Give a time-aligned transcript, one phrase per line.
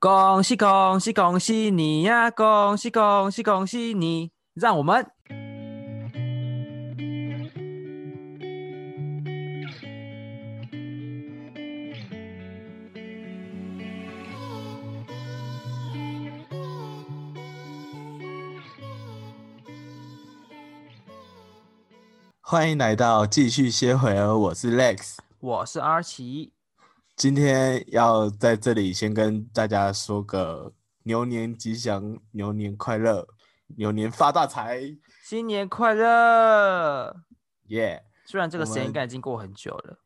[0.00, 2.30] 恭喜恭喜恭喜你呀！
[2.30, 4.30] 恭喜恭喜恭喜你！
[4.54, 5.06] 让我们
[22.40, 25.18] 欢迎来到继续歇会儿，我是 Lex。
[25.40, 26.54] 我是阿奇，
[27.20, 33.28] 今天要在这里先跟大家说个牛年吉祥，牛年快乐，
[33.76, 34.80] 牛年发大财，
[35.22, 37.14] 新年快乐！
[37.66, 39.98] 耶、虽然这个时间应该已经过很久了，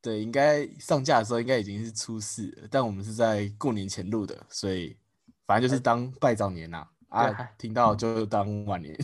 [0.00, 4.96] 对，应该上架的时候应该已经是初四了，但我们是在过年前录的，所以
[5.44, 8.96] 反正就是当拜早年呐、啊，听到就当晚年，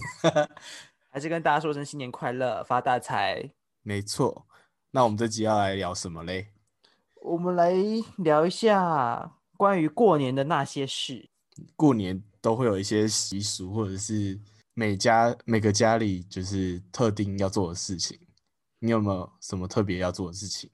[1.11, 3.51] 还是跟大家说声新年快乐，发大财。
[3.83, 4.47] 没错。
[4.93, 6.53] 那我们这集要来聊什么嘞？
[7.23, 7.75] 我们来
[8.19, 11.31] 聊一下关于过年的那些事。
[11.75, 14.39] 过年都会有一些习俗，或者是
[14.75, 18.19] 每家每个家里就是特定要做的事情。
[18.79, 20.71] 你有没有什么特别要做的事情？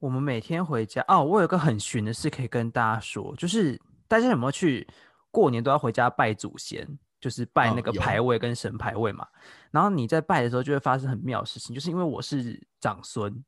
[0.00, 4.86] 我们每天回家哦，我有个很悬的事可以跟大家说，就是大家有没有去
[5.30, 9.26] 过年都要回家拜祖先，就是拜那个牌位跟神牌位嘛？
[9.70, 13.42] 然后你在拜的时候就会发生很妙的事情，就是因为我是长孙，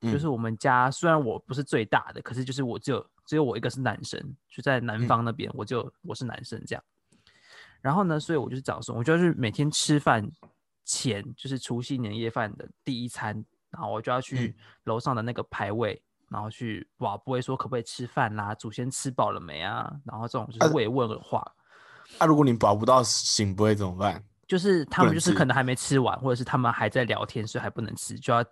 [0.00, 6.82] 就是嗯我们家虽然我不是最大的，可是就是我只有只有我一个是男生，就在南嗯方那边，我就我是男生这样。
[7.82, 10.30] 然后呢，所以我就是早上，我就是每天吃饭
[10.84, 19.90] 前，就是除夕年夜饭的第一餐，然后我就要去嗯楼上的那个牌位，然后去哇，不会说可不可以吃饭啦，祖先吃饱了没啊？
[20.04, 21.40] 然后这种就是啊慰问的话，
[22.18, 24.22] 啊，如果你保不到醒不会怎么办？
[24.46, 28.44] 就是他们就是可能还没吃完，或者是他们还在聊天，所以还不能吃，就要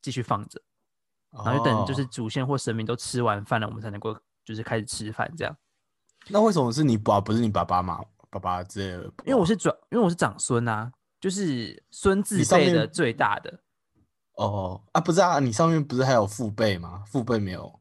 [0.00, 0.60] 继续放着。
[1.32, 5.56] 然后就等就是哦祖先或神明都吃完饭了，我们才能够就是开始吃饭这样。
[6.28, 9.04] 那为什么是你爸，不是你爸爸吗爸爸之类的？
[9.24, 13.60] 因为我是长，因为我是长孙啊，就是孙字你上面辈的最大的。
[14.36, 17.02] 哦啊，不是啊，你上面不是还有父辈吗？
[17.06, 17.80] 父辈没有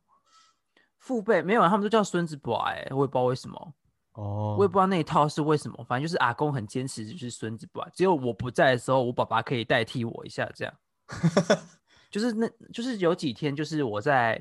[0.98, 3.74] 父辈没有啊，他们都叫孙子伯哎、我也不知道为什么，
[4.14, 10.74] 哦，我也不知道那一套是为什么，反正就是阿公很坚持就是孙子伯，只有我不在的时候，我爸爸可以代替我一下这样。
[12.12, 14.36] 就是那，就是有几天，就是我在，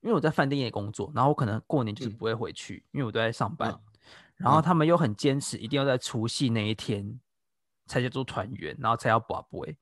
[0.00, 3.70] 因为我在饭店业工作，然后我可能过年就是嗯不会回去，因为我都在上班。
[3.70, 3.80] 嗯
[4.38, 7.18] 然后嗯他们又很坚持，一定要在除夕那一天
[7.86, 9.76] 才叫做团圆，然后才要把杯。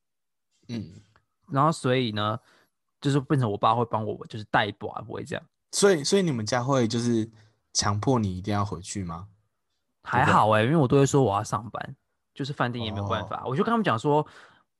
[0.68, 0.94] 嗯，
[1.50, 2.40] 然后所以呢，
[2.98, 5.44] 就是变成我爸会帮我，就是代把杯这样。
[5.72, 7.30] 所以所以你们家会就是
[7.74, 9.28] 强迫你一定要回去吗？
[10.02, 11.96] 还好哎、因为我都会说我要上班，
[12.32, 14.26] 就是饭店也没有办哦法，我就跟他们讲说，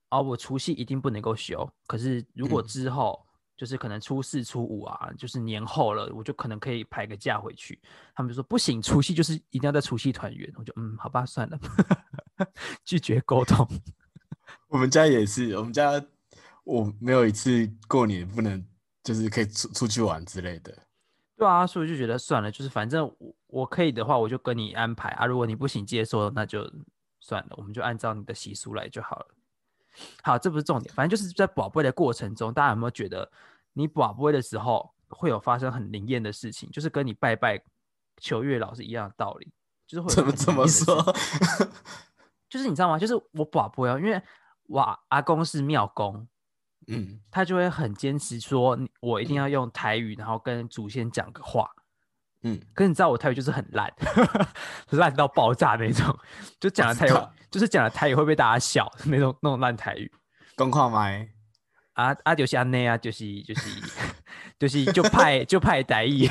[0.09, 3.25] 啊，我除夕一定不能够休，可是如果嗯之后、
[3.57, 7.81] 就是可能初四、初五啊，就是年后了，我就可能可以排个假回去。
[8.15, 10.53] 他们就说不行，除夕就是一定要在除夕团圆。
[10.57, 11.59] 我就嗯，好吧，算了，
[12.85, 13.67] 拒绝沟通。
[14.69, 15.91] 我们家也是，我们家
[16.65, 18.63] 我没有一次过年不能
[19.03, 20.77] 就是可以出出去玩之类的。
[21.37, 25.25] 对啊，所以就觉得算了，就是反正我我可以的话，我就跟你安排啊。
[25.25, 26.71] 如果你不行接受，那就
[27.21, 29.29] 算了，我们就按照你的习俗来就好了。
[30.23, 33.31] 好，这不是重点，反正就是在宝贝的过程中，大家有没有觉得
[33.73, 36.71] 你宝贝的时候会有发生很灵验的事情？
[36.71, 37.63] 就是跟你拜拜
[38.19, 39.53] 求月老是一样的道理，
[39.87, 41.15] 就是会怎么怎么说？
[42.49, 42.99] 就是你知道吗？
[42.99, 44.23] 就是我宝贝啊，因为
[44.69, 46.27] 我阿公是庙公，
[46.87, 51.71] 嗯，他就会很坚持说，我一定要用台语，然后跟祖先讲个话。
[52.43, 53.93] 嗯，可是你知道我台语就是很烂，
[54.91, 56.17] 烂到爆炸那种，
[56.61, 60.11] 就讲的台语就是讲的台语会被大家笑那种那种烂台语
[60.55, 61.29] 公话麦，
[61.95, 63.71] 啊啊，就是安内啊，就是就是
[64.59, 66.29] 就是就派就派台语，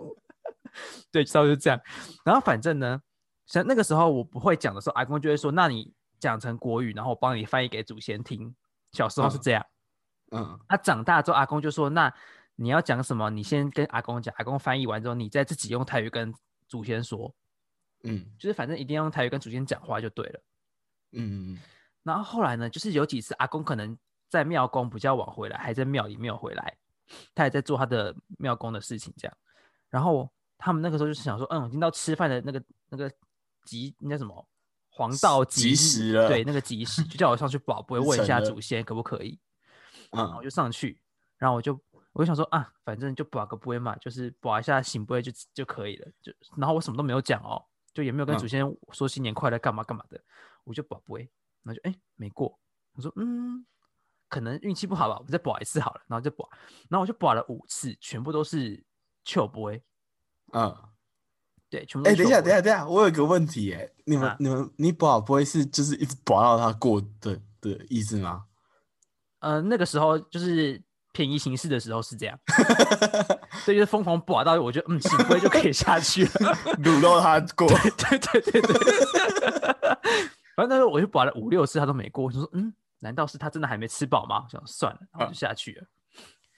[1.10, 1.80] 对，差不多就这样。
[2.24, 3.00] 然后反正呢，
[3.46, 8.54] 像那个时候我不会讲的时候，阿公就会说，那你讲成国语，然后我帮你翻译给祖先听。
[8.92, 9.66] 小时候是嗯这样。
[10.30, 12.12] 嗯他长大之后，阿公就说：“那
[12.56, 13.30] 你要讲什么？
[13.30, 16.32] 你先跟阿公讲，阿公翻译完之后，你再自己用台语跟
[16.68, 17.34] 祖先说，
[18.04, 20.40] 嗯就是反正一定要用台语跟祖先讲话就对了。
[21.12, 21.58] 嗯”
[22.04, 23.96] 然后后来呢，就是有几次阿公可能
[24.28, 26.76] 在庙公比较晚回来，还在庙里没有回来，
[27.34, 29.36] 他还在做他的庙公的事情这样。
[29.88, 33.10] 然后他们那个时候就是想说：“嗯，已经到吃饭的那个那个
[33.64, 34.46] 吉那叫什么
[34.90, 39.38] 黄道吉时了对，那个吉时，就叫我上去保不会问一下祖先可不可以。”
[40.12, 41.00] 然后我嗯就上去，
[41.38, 41.78] 然后我就
[42.14, 46.08] 我就想说啊，反正就保个杯嘛，就是保一下醒杯就就可以了。
[46.22, 47.62] 就然后我什么都没有讲哦，
[47.92, 50.18] 就也没有跟嗯祖先说新年快乐干嘛干嘛的，
[50.64, 51.28] 我就保杯，
[51.62, 52.58] 然后就哎没过，
[52.94, 53.66] 我说嗯，
[54.28, 56.48] 可能运气不好吧，我再保一次好了，然后就保，
[56.88, 58.84] 然后我就保了五次，全部都是
[59.24, 59.82] 糗杯，
[60.52, 60.72] 嗯，
[61.68, 68.46] 对，全部都哎、是等一下，等一下，等一下，我有个问题，哎，你们、啊你们你保不会是就是一直保到他过的的意思吗？
[69.40, 70.80] 呃，那个时候就是
[71.14, 72.36] 便宜行事的时候是这样，
[73.64, 76.30] 所以就是疯狂拔到，我觉得嗯，醒不会就可以下去了。
[76.82, 79.06] 撸到他过，对对对对，
[80.56, 84.42] 反正那时候我就拔了五六次，他都没过，我就说嗯，难道是他真的还没吃饱吗？
[84.44, 85.86] 我想算了，然后我就下去了。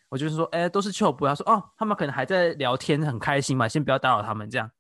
[0.09, 4.71] 我就是说，哎、都是秋不，要说哦，他们可能还在聊天，很开心嘛，先不要打扰他们这样。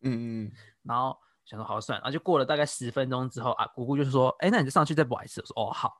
[0.00, 0.52] 嗯嗯
[0.84, 1.14] 然后
[1.44, 5.42] 想说好算了，然后就过了大概十分钟之后啊，姑姑就说，哎、那你就上去再拔一次。
[5.42, 5.92] 我说哦好，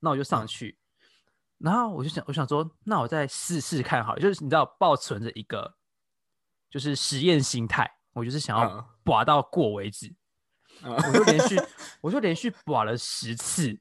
[0.00, 0.76] 那我就上去。
[1.58, 5.74] 然后我就想，我想说，那我再试试看好了，就是你知道，抱存着一个
[6.70, 10.14] 就是实验心态，我就是想要嗯拔到过为止。
[10.82, 11.56] 嗯我就连续，
[12.02, 13.74] 我就连续拔了十次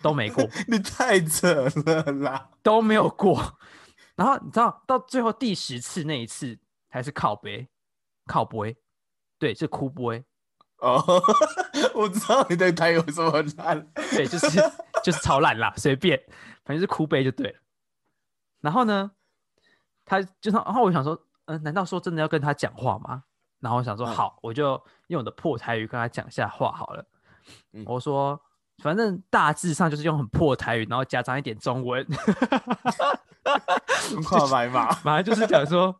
[0.00, 2.48] 都没过， 你太扯了啦！
[2.62, 3.58] 都没有过。
[4.16, 6.58] 然后你知道，到最后第十次那一次
[6.88, 7.68] 还是靠背，
[8.26, 8.74] 靠背，
[9.38, 10.24] 对，是哭背，
[10.78, 11.02] 哦，
[11.94, 14.58] 我知道你的台有什么烂，对，就是
[15.02, 16.20] 就是超烂啦，随便，
[16.64, 17.58] 反正是哭悲就对了。
[18.60, 19.10] 然后呢，
[20.04, 23.24] 他就然后我想说，嗯、难道说真的要跟他讲话吗？
[23.60, 27.04] 然后我想说，嗯好，我就用我的破台语跟他讲一下话好了。
[27.72, 28.40] 嗯我说，
[28.82, 32.06] 反正大致上就是用很破台语，然后加上一点中文，
[34.24, 34.88] 跨白马。
[35.04, 35.94] 马上就是讲说，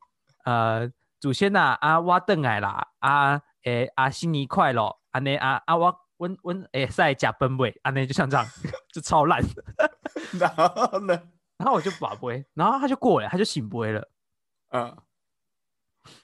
[0.44, 0.90] 呃，
[1.20, 8.46] 祖先呐、啊，我邓来啦，啊，诶、啊，新年快乐，安尼啊啊，我温温诶，在假奔尾，啊那就像这样，
[8.94, 9.42] 就超烂。
[10.38, 11.30] 然后呢？
[11.58, 14.08] 然后我就把杯，然后他就过了，他就醒杯了。
[14.70, 14.96] 嗯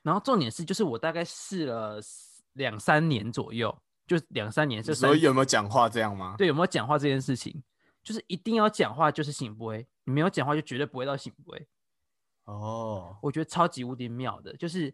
[0.02, 2.00] 然后重点是，就是我大概试了
[2.54, 6.34] 两三年左右，就两三年，所以有没有讲话这样吗？
[6.38, 7.62] 对有没有讲话这件事情，
[8.02, 11.68] 就是一定要讲话就是醒杯，你没有讲话就绝对不会到醒杯。
[12.44, 14.92] 哦，我觉得超级无敌妙的，就是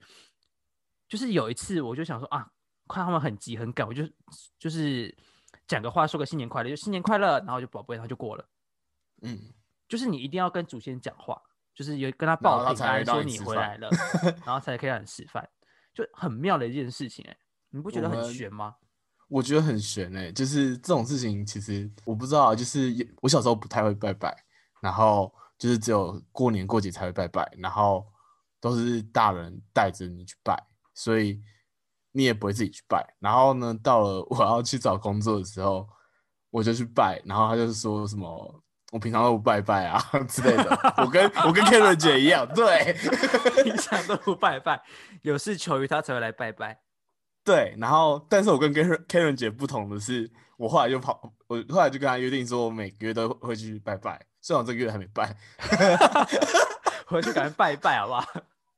[1.09, 2.51] 就是有一次我就想说啊，
[2.89, 4.03] 看他们很急很赶，我就
[4.59, 5.15] 就是
[5.67, 8.47] 讲个话说个新年快乐，就新年快乐，然后就宝贝，然后就过了。
[9.23, 9.39] 嗯，
[9.89, 11.41] 就是你一定要跟祖先讲话，
[11.75, 13.89] 就是有跟他报平安，才说你回来了，
[14.45, 15.49] 然后才可以让你吃饭，
[15.95, 17.37] 就很妙的一件事情哎、
[17.71, 18.77] 你不觉得很我们悬吗？
[19.29, 24.45] 我觉得很悬哎、就是这种事情，其实我不知道，就是我小时候不太会拜拜，
[24.81, 28.07] 然后就是只有过年过节才会拜拜，然后
[28.61, 31.41] 都是大人带着你去拜，所以
[32.15, 33.05] 你也不会自己去拜。
[33.19, 35.87] 然后呢，到了我要去找工作的时候，
[36.49, 38.61] 我就去拜，然后他就说什么。
[38.93, 42.93] 我平常都不拜拜啊 之类的，我跟我跟 Karen 姐一样，对
[43.65, 44.81] 平常都不拜拜，
[45.23, 46.79] 有事求于他才会来拜拜。
[47.43, 55.35] 对，然后但是我跟 Karen Karen 姐不同的是，我后来就跑，我后来就跟他约定说，我每个月都会去拜拜，虽然我这个月还没拜，
[57.09, 58.25] 回去赶快拜一拜好不好？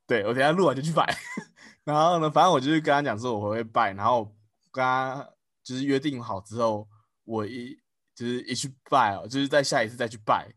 [0.09, 1.15] 对我等下录完就去拜，
[1.87, 4.25] 然后呢，反正我就是跟他讲说我会拜，然后
[4.73, 5.25] 跟他
[5.63, 6.89] 就是约定好之后，
[7.25, 7.81] 我一
[8.13, 10.53] 就是一去拜哦，就是在下一次再去拜，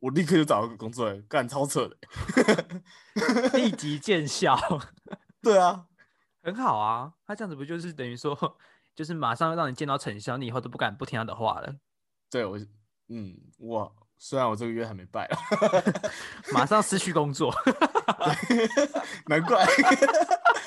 [0.00, 1.96] 我立刻就找到工作了，干超扯的，
[3.58, 4.54] 立即见效，
[5.40, 5.86] 对啊，
[6.42, 7.14] 很好啊。
[7.26, 8.58] 他这样子不就是等于说，
[8.94, 11.74] 就是马上让你见到成效，你以后都不敢不听他的话了，
[12.30, 12.58] 对我
[13.08, 15.38] 嗯我虽然我这个月还没拜啊，
[16.52, 17.50] 马上失去工作。
[19.26, 19.64] 难怪。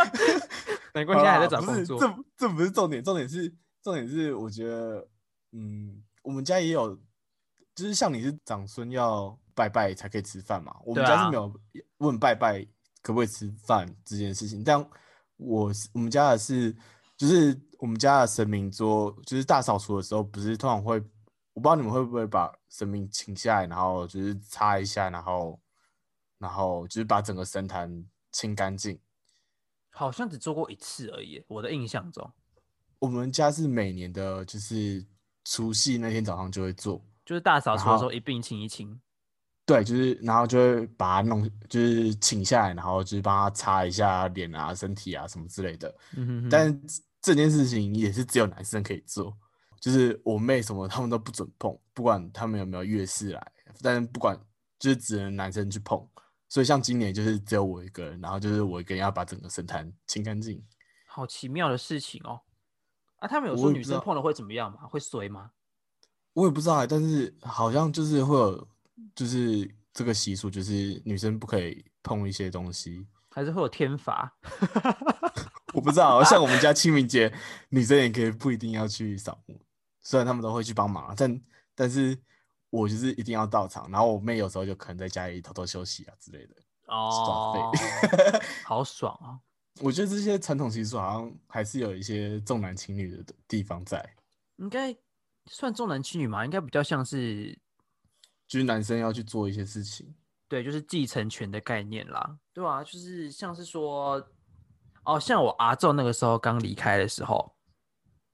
[0.93, 1.99] 难怪现在还在找工作。
[1.99, 5.07] 这这不是重点，重点是重点是，我觉得，
[5.51, 6.95] 嗯，我们家也有，
[7.75, 11.53] 就是像你是长孙要拜拜才可以吃饭嘛，我们家是没有
[11.97, 12.65] 问拜拜
[13.01, 14.83] 可不可以吃饭这件事情，但
[15.37, 16.75] 我是我们家的是，
[17.17, 20.95] 就是我们家的神明桌，就是大扫除的时候，不是通常会，
[21.53, 25.59] 我不知道你们会不会把神明请下来，然后就是擦一下，然后
[26.37, 28.97] 然后就是把整个神坛清干净。
[29.95, 32.27] 好像只做过一次而已，我的印象中，
[32.97, 35.05] 我们家是每年的，就是
[35.45, 38.99] 除夕那天早上就会做，就是大扫除的时候一并清一清。
[39.65, 45.95] 对，就是然后就会把它弄，就是请下来，然后就是帮他擦一下脸啊、身体啊什么之类的。
[46.17, 46.81] 嗯哼哼，但
[47.21, 49.31] 这件事情也是只有男生可以做，
[49.79, 54.37] 就是我妹什么 他们都不准碰，不管他们有没有月事来，但是不管
[54.79, 56.05] 就是只能男生去碰。
[56.53, 60.63] 所以像今年就是只有我一个人，然后就是我一个人要把整个神坛清干净。
[61.07, 62.41] 好奇妙的事情哦。
[63.15, 64.81] 啊，他们有说女生碰了会怎么样吗？
[64.83, 65.49] 会衰吗？
[66.33, 68.67] 我也不知道欸，但是好像就是会有，
[69.15, 73.07] 就是这个习俗，就是女生不可以碰一些东西。
[73.31, 74.31] 还是会有天罚？
[75.73, 77.33] 我不知道， 像我们家清明节，
[77.69, 79.59] 女生也可以不一定要去扫墓，
[80.03, 81.41] 虽然他们都会去帮忙啊，但
[81.73, 82.15] 但是
[82.73, 86.55] 我就是一定要到场，然后我妹有时候就可能在家里偷偷休息啊之类的。
[86.87, 87.71] 哦，
[88.65, 89.37] 好爽啊！
[89.79, 94.03] 我觉得这些传统习俗好像还是有一些重男轻女的地方在，
[94.55, 94.95] 应该
[95.45, 96.43] 算重男轻女嘛？
[96.43, 97.57] 应该比较像是
[98.47, 100.11] 就是男生要去做一些事情。
[100.47, 104.27] 对，就是继承权的概念啦，对啊，就是像是说，
[105.03, 107.55] 哦，像我阿昼那个时候刚离开的时候，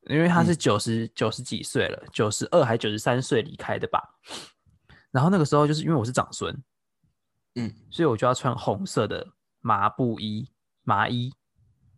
[0.07, 4.01] 因为他是九十九十几岁了，九十二还九十三岁离开的吧。
[5.11, 6.55] 然后那个时候就是因为我是长孙，
[7.55, 9.27] 嗯所以我就要穿红色的
[9.59, 10.49] 麻布衣、
[10.83, 11.33] 麻衣。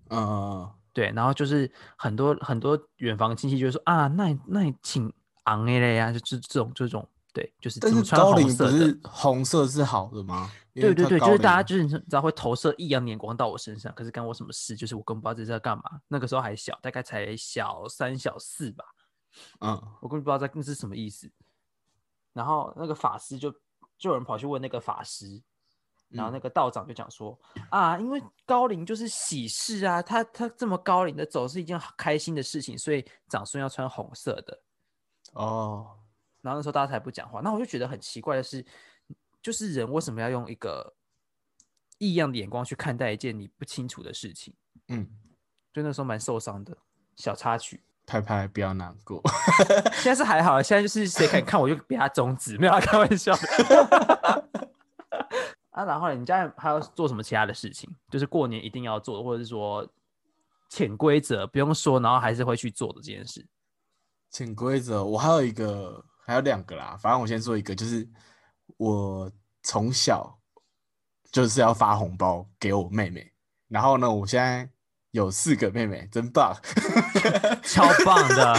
[0.10, 8.78] 嗯嗯对，然后就是很多很多远房亲戚就会说啊，那那你请昂 A 嘞呀，就这这种这种，对，就是但是怎么穿高龄不红色的。
[8.78, 10.52] 是红色是好的吗？
[10.74, 14.76] 对对对，就是大家就是你知道会投射异样眼光到我身上，可是干我什么事？
[14.76, 15.84] 就是我根本不知道这是在干嘛。
[16.08, 18.86] 那个时候还小，大概才小三小四吧，
[19.60, 19.72] 嗯
[20.02, 21.30] 我根本不知道在那是什么意思。
[22.34, 23.52] 然后那个法师就
[23.98, 25.42] 就有人跑去问那个法师，
[26.08, 27.38] 然后嗯那个道长就讲说、
[27.70, 34.62] 啊，因为高龄就是喜事啊，他他这么高龄的走是一件好开心的事情，所以长孙要穿红色的。
[35.34, 35.98] 哦，
[36.41, 38.65] 然后那时候大家才不讲话，那我就觉得很奇怪的是，
[39.41, 40.93] 就是人为什么要用一个
[41.98, 44.53] 异样的眼光去看待一件你不清楚的事情？
[44.88, 45.07] 嗯，
[45.71, 46.75] 就那时候蛮受伤的
[47.15, 47.83] 小插曲。
[48.07, 49.21] 拍拍不要难过。
[49.93, 53.33] 现在是还好，现在就是谁敢看我就给他终止，没有啦开玩笑。
[55.69, 57.89] 啊，然后呢你家还要做什么其他的事情？
[58.10, 59.88] 就是过年一定要做的，或者是说
[60.67, 63.45] 潜规则不用说，然后还是会去做的这件事。
[64.29, 66.98] 潜规则，我还有一个，还有两个啦。
[67.00, 68.08] 反正我先说一个，就是
[68.78, 69.32] 我
[69.63, 70.40] 从小
[71.32, 73.32] 就是要发红包给我妹妹，
[73.68, 74.70] 然后呢，我现在
[75.12, 76.56] 有四个妹妹，真棒。
[77.63, 78.56] 超棒的，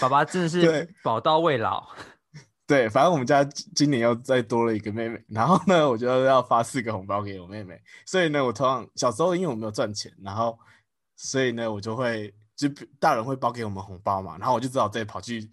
[0.00, 1.88] 爸爸真的是对宝刀未老。
[2.66, 10.58] 对，反正我们家今今年又再多了一个妹妹，然后呢，我就要发四个红包给我妹妹，所以呢，我通常小时候因为我没有赚钱，然后
[11.14, 12.66] 所以呢，我就会就
[12.98, 15.50] 大人会包给我们红包嘛，然后我就只好再跑去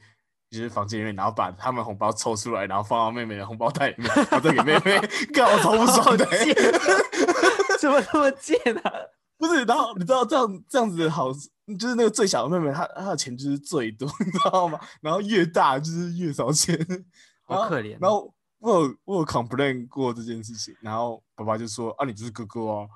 [0.51, 4.99] 就是房间里面，然后把他们红包抽出来，然后放到妹妹的红包袋里面，然后再给妹妹，
[5.33, 6.25] 看我超不爽的、
[7.79, 8.91] 怎么那么贱啊？
[9.37, 11.31] 不是，然后你知道这样这样子的好，
[11.79, 14.77] 就是那个最小的妹妹，她她的钱就是最多， 你知道吗？
[15.01, 16.77] 然后越大就是越少钱，
[17.45, 22.89] 好可怜哦然后我有我有 complain 过这件事情，然后爸爸就说啊，你就是哥哥哦，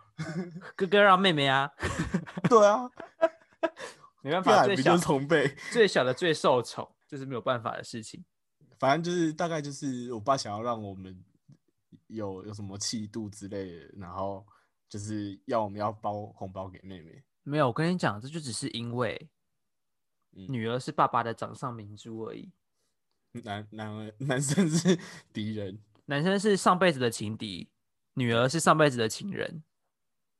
[0.76, 1.72] 哥哥让妹妹啊，
[2.50, 2.88] 对啊，
[4.22, 5.56] 没办法，最小同辈？
[5.72, 8.24] 最小的最受宠，这是没有办法的事情。
[8.78, 11.24] 反正就是大概就是我爸想要让我们
[12.08, 14.46] 有有什么气度之类的，然后
[14.90, 17.24] 就是要我们要包红包给妹妹。
[17.44, 19.30] 没有，我跟你讲，这就只是因为
[20.34, 22.52] 嗯女儿是爸爸的掌上明珠而已，
[23.32, 25.00] 男男 男生是
[25.32, 27.70] 敌人，男生是上辈子的情敌，
[28.16, 29.64] 女儿是上辈子的情人。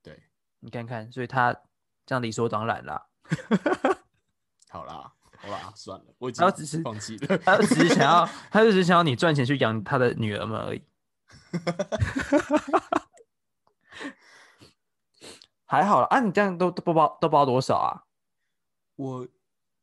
[0.02, 0.24] 对，
[0.60, 1.54] 你看看，所以他
[2.06, 3.08] 这样理所当然啦。
[4.70, 5.15] 好啦，
[5.46, 7.38] 好啦，算了，我已经他只是放弃了。
[7.46, 10.82] 他就只是想要，他就只是想要你赚钱去养他的女儿们而已。
[15.68, 18.04] 还好了啊，你这样都都不包都包多少啊？
[18.96, 19.28] 我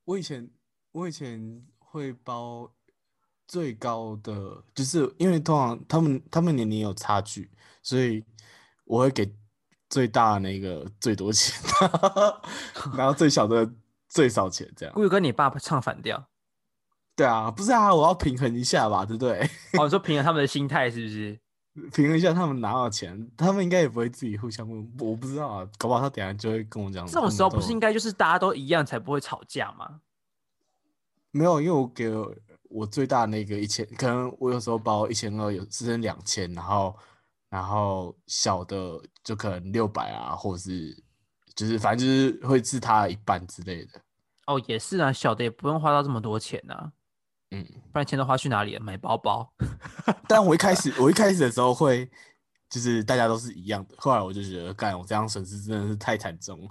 [0.05, 0.51] 我以前
[0.93, 2.73] 我以前会包
[3.47, 7.51] 最高的，就是因为通常他们他们年龄有差距，
[7.83, 8.25] 所以
[8.85, 9.35] 我会给
[9.91, 11.55] 最大的那个最多钱，
[12.97, 13.71] 然后最小的
[14.13, 14.95] 最少钱，这样。
[14.95, 16.29] 故意跟你爸唱反调。
[17.17, 19.41] 对啊，不是啊，我要平衡一下吧，对不对？
[19.79, 21.41] 哦，你说平衡他们的心态是不是？
[21.95, 27.07] 平衡一下他们拿到钱，他们应该也不会自己互相问，我不知道啊，搞不好他等下就会跟我讲。
[27.07, 30.01] 这种时候不是应该该就是大家都一样才不会吵架吗？
[31.31, 32.31] 没有，因为我给了
[32.69, 36.95] 我最大的那个一千，可能我有时候包一千二，有只剩两千，然后
[37.49, 41.03] 然后小的就可能六百啊，或者是
[41.55, 44.01] 就是反正就是会是他一半之类的。
[44.47, 46.93] 哦，也是啊，小的也不用花到这么多钱啊，
[47.51, 48.81] 嗯，不然钱都花去哪里了？
[48.81, 49.53] 买包包。
[50.27, 52.11] 但我一开始我一开始的时候会
[52.69, 56.69] 就是大家都是一样的，后来我就觉得，干我这样损失真的是太惨重了。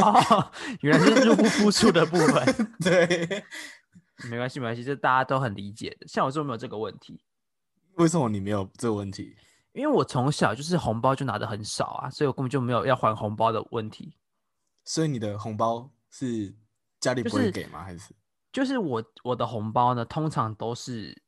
[0.00, 0.52] 哦，
[0.82, 2.68] 原来是入不敷出的部分。
[2.84, 3.44] 对，
[4.30, 6.06] 没关系，没关系，这大家都很理解的。
[6.06, 7.20] 像我就没有这个问题，
[7.94, 9.34] 为什么你没有这个问题？
[9.72, 14.16] 因为我从小就是红包就拿的很少啊，所以我根本就没有要还红包的问题。
[14.84, 16.54] 所以你的红包是
[17.00, 17.82] 家里不会给吗？
[17.82, 18.14] 还是
[18.52, 21.22] 就是我我的红包呢，通常都是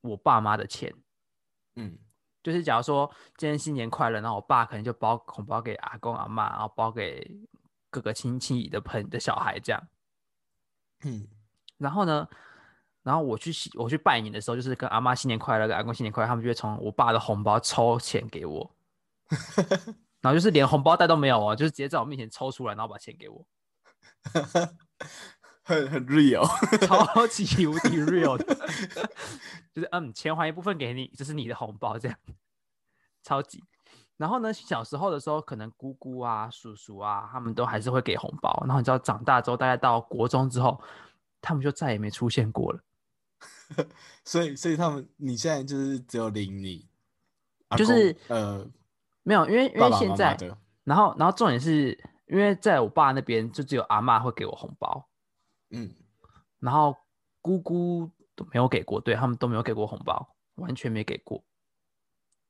[0.00, 0.94] 我爸妈的钱。
[1.74, 1.98] 嗯
[2.42, 7.28] 就是假如说今天新年快乐，然后我爸可能就包红包给阿公阿妈，然后包给
[7.90, 9.88] 各个亲戚的朋的小孩这样。
[11.02, 11.26] 嗯
[11.78, 12.28] 然后呢，
[13.06, 18.68] 然后我去喜我去拜年的时候，就是跟阿妈新年快乐，跟阿公新年快乐，他们就会从我爸的红包抽钱给我。
[20.20, 23.46] 然后就是连红包袋都没有哦，就是直接在我面前抽出来，然后把钱给我，
[25.62, 26.44] 很很 real，
[26.84, 28.44] 超 级无敌 real 的，
[29.72, 32.18] 就是嗯，钱还一部分给你，这是你的红包，这样，
[33.22, 33.62] 超级。
[34.16, 38.52] 然后呢，小时候的时候，可能姑姑啊、叔叔啊，他们都还是会给红包。
[38.66, 40.80] 然后你知道，长大之后，大概到国中之后，
[41.40, 42.80] 他们就再也没出现过了。
[44.24, 46.86] 所以，所以他们你现在就是只有领你，
[47.76, 48.66] 就是呃，
[49.22, 51.90] 没有，因为因爸爸妈妈为现在，然后然后重点是
[52.28, 55.08] 因为在我爸那边，就只有阿妈会给我红包，
[55.70, 55.92] 嗯，
[56.60, 56.96] 然后
[57.40, 61.42] 姑姑都没有给过，对他们都没有给过红包，完全没给过。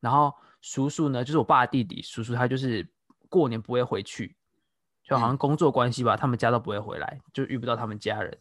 [0.00, 2.86] 然后叔叔呢，就是我爸的弟弟，叔叔他就是
[3.28, 4.36] 过年不会回去，
[5.02, 8.38] 就好像工作关系吧，他们家都不会回来，就遇不到他们家人。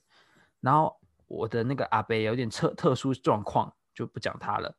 [0.59, 4.75] 然后我的那个阿伯有点特特殊状况，就不讲他了。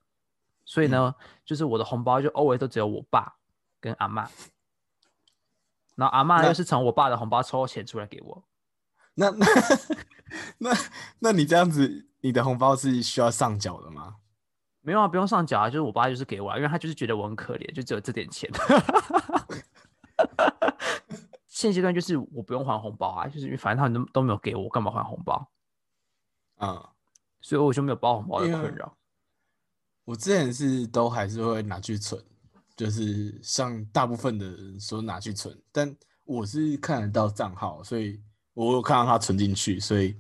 [0.65, 3.37] 所以呢，就是我的红包就 always 都只有我爸
[3.81, 4.29] 跟阿妈，
[5.95, 8.45] 然后阿嬷那又是从我爸的红包抽钱出来给我。
[9.15, 9.47] 那那
[10.59, 10.71] 那
[11.21, 14.17] 那你这样子，你的红包是需要上缴的吗？
[14.81, 18.51] 没有啊，不用上缴啊，就是我爸就是给我、啊，因为他就是觉得我很可怜，就只有这点钱。
[21.47, 25.51] 现阶段就是我不用还红包啊，就是因为反正他们都都没有给我，我干嘛还红包？
[26.59, 26.89] 嗯，
[27.41, 28.97] 所以我就没有包红包的困扰。
[30.05, 32.23] 我之前是都还是会拿去存，
[32.77, 35.95] 就是像大部分的人说拿去存，但
[36.25, 38.23] 我是看得到账号，所以
[38.55, 40.17] 我有看到他存进去，所以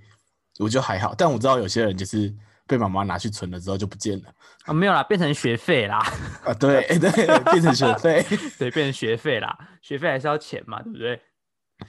[0.58, 1.14] 我就还好。
[1.14, 2.34] 但我知道有些人就是
[2.66, 4.34] 被妈妈拿去存了之后就不见了。
[4.64, 5.98] 啊，没有啦，变成学费啦，
[6.44, 7.10] 啊，对 对，
[7.52, 8.24] 变成学费，
[8.58, 11.22] 对，变成学费啦，学费还是要钱嘛，对不对？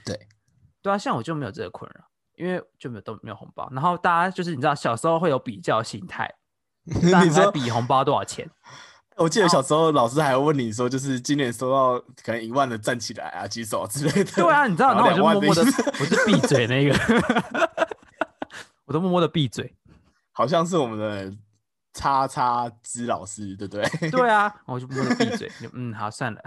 [0.04, 0.28] 对，
[0.82, 2.07] 对啊，像我就没有这个困扰，
[2.38, 3.68] 因为就没有都没有红包。
[3.72, 6.32] 然后大家就是你知道，小时候会有比较心态，
[7.12, 8.48] 大家你说，比红包多少钱。
[9.18, 14.30] 我记得小时候老师还会问你说，就是今年收到可能一万的站起来啊，举手之类的。
[14.32, 15.62] 对啊，你知道，然后我就默默的，
[16.00, 16.96] 我就闭嘴那个，
[18.86, 19.74] 我都默默的闭嘴。
[20.30, 21.36] 好像是我们的
[21.94, 24.10] 叉叉之老师，对不对？
[24.10, 26.40] 对啊，我就默默的闭嘴，就嗯，好，算了。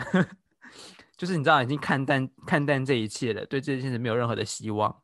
[1.17, 4.95] 就是你知道，已经看淡看淡这一切了，对这件事没有任何的希望。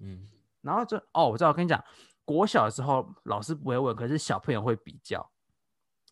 [0.00, 0.26] 嗯，
[0.62, 1.82] 然后就哦，我知道，我跟你讲，
[2.24, 5.30] 国小的时候老师不会问，可是小朋友会比较。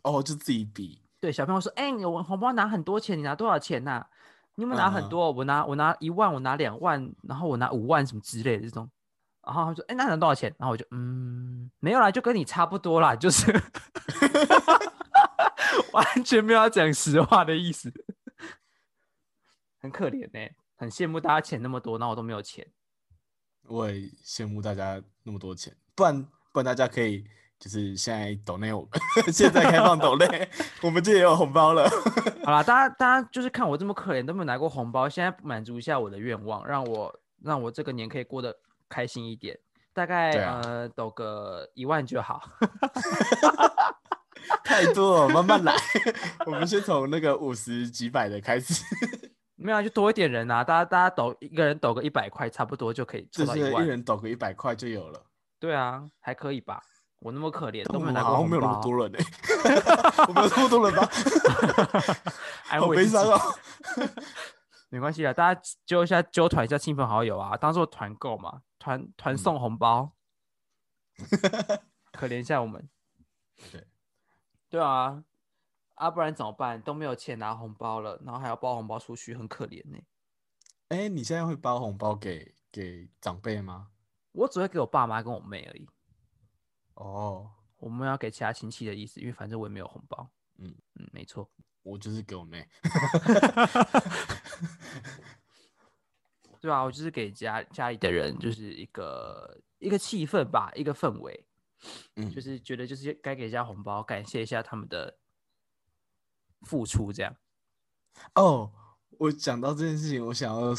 [0.04, 4.06] 哦，就自己比，对，小朋友说：“哎、你我红包拿很多钱，你拿多少钱呐、
[4.54, 5.30] 你有没有拿嗯很多？
[5.32, 8.88] 我拿我拿一万，我拿两万，然后我拿五万什么之类的这种。”
[9.44, 13.50] 然后他说：“哎、那拿多少钱？”然后我就嗯，没有啦，就跟你差不多啦，就是
[15.92, 17.92] 完全没有要讲实话的意思，
[19.80, 22.66] 很可怜呢、很羡慕大家钱那么多，然后我都没有钱。
[23.68, 27.24] 我也羡慕大家那么多钱，不然不然大家可以
[27.58, 28.90] 就是现在抖内我们，
[29.32, 30.48] 现在开放抖内，
[30.82, 31.88] 我们这也有红包了。
[32.44, 38.56] 好啦，大家大家就是看我这么可怜，都没有拿过红包，现在满足一下我的愿望，让我让我这个年可以过得
[38.88, 39.58] 开心一点，
[39.92, 42.42] 大概、啊呃抖个一万就好。
[44.64, 45.74] 太多了，慢慢来。
[46.46, 48.82] 我们先从那个五十几百的开始，
[49.60, 53.82] 没有啊，就多一点人啊，大家大家抖一个人抖个一百块，差不多就可以就凑到一万。
[53.82, 55.20] 是一人抖个一百块就有了。
[55.58, 56.80] 对啊，还可以吧？
[57.20, 59.18] 我那么可怜，都没有拿过红们好像没有那么，多人呢、
[60.28, 61.08] 我们有那么多人吗？
[62.78, 63.40] 好悲伤哦。
[64.90, 70.12] 没关系啊，大家揪一下揪团一下亲朋好友啊，当做团购嘛，团团嗯送红包，
[72.12, 72.88] 可怜一下我们。
[73.72, 73.84] 对，
[74.70, 75.24] 对啊，
[75.98, 76.80] 啊，不然怎么办？
[76.80, 79.98] 都没有钱拿红包了，然后还要包红包出去，很可怜呢、
[80.88, 83.90] 哎、你现在会包红包给给长辈吗？
[84.32, 85.88] 我只会给我爸妈跟我妹而已，
[86.94, 90.30] 哦，我们要给其他亲戚的意思，因为反正我也没有红包。
[90.58, 91.50] 嗯嗯，没错。
[91.82, 92.68] 我就是给我妹。
[96.60, 101.46] 对啊，我就是给家家里的人就是一个一个气氛吧，一个氛围，
[102.16, 105.18] 嗯，就是觉得就是该给一下红包，感谢一下他们的
[106.62, 107.34] 付出，这样。
[108.34, 108.70] 哦，
[109.18, 110.74] 我讲到这件事情，我想要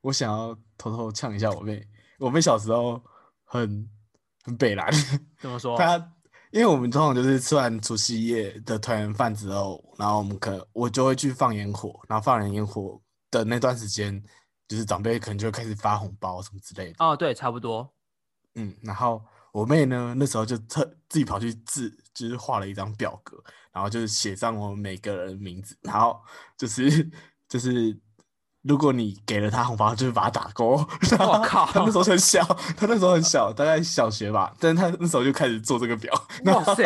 [0.00, 1.86] 我想要偷偷呛一下我妹。
[2.18, 3.02] 我妹小时候
[3.44, 3.90] 很
[4.44, 4.90] 很北蓝，
[5.40, 5.76] 怎么说？
[5.76, 5.96] 她
[6.52, 14.22] 因为我们通常就是吃完除夕夜的团圆饭之后，然后我们可我就会去放烟火，然后放完烟火的那段时间，
[14.68, 17.04] 就是长辈可能就会开始发红包什么之类的。
[17.04, 17.92] 哦，对，差不多。
[18.54, 19.20] 嗯，然后
[19.54, 23.40] 我妹呢，那时候就特自己跑去自，就是画了一张表格，
[23.72, 26.20] 然后就是写上我们每个人的名字，然后
[26.58, 27.08] 就是
[27.48, 27.96] 就是
[28.62, 30.72] 如果你给了他红包，就是把他打勾。
[31.20, 32.42] 我靠他那时候很小，
[32.76, 36.12] 他那时候很小，大概小学吧，但是他那时候就开始做这个表，
[36.46, 36.82] 哇塞，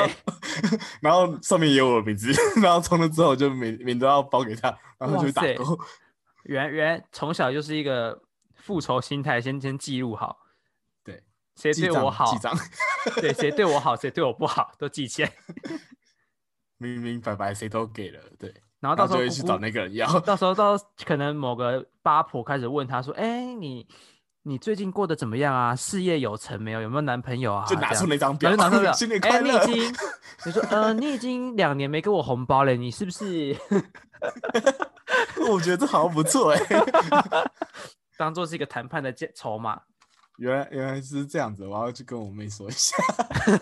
[1.00, 5.78] 然后上面也有我的名字，然后从那之后就每每都要包给他，然后就打勾。
[6.44, 8.20] 原原从小就是一个
[8.56, 10.47] 复仇心态，先先记录好，对，
[11.58, 12.56] 谁对我好记，账，
[13.20, 15.32] 对谁对我好，谁对我不好都记起来，
[16.78, 20.20] 明明白白谁都给了，对，然后到时候去找那个人要。
[20.20, 23.86] 到时候到可能某个八婆开始问他说：“哎、你
[24.42, 25.74] 你最近过得怎么样啊？
[25.74, 26.80] 事业有成没有？
[26.80, 29.94] 有没有男朋友啊？”就拿出那张表就拿出表，新年哎、快乐你已经，
[30.46, 33.56] 你说，呃，你已经两年没给我红包了，你是不是
[35.50, 36.60] 我觉得这好像不错哎、
[38.16, 39.80] 当做是一个谈判的借筹码？
[40.38, 42.96] 原来原来是这样子，我要去跟我妹说一下。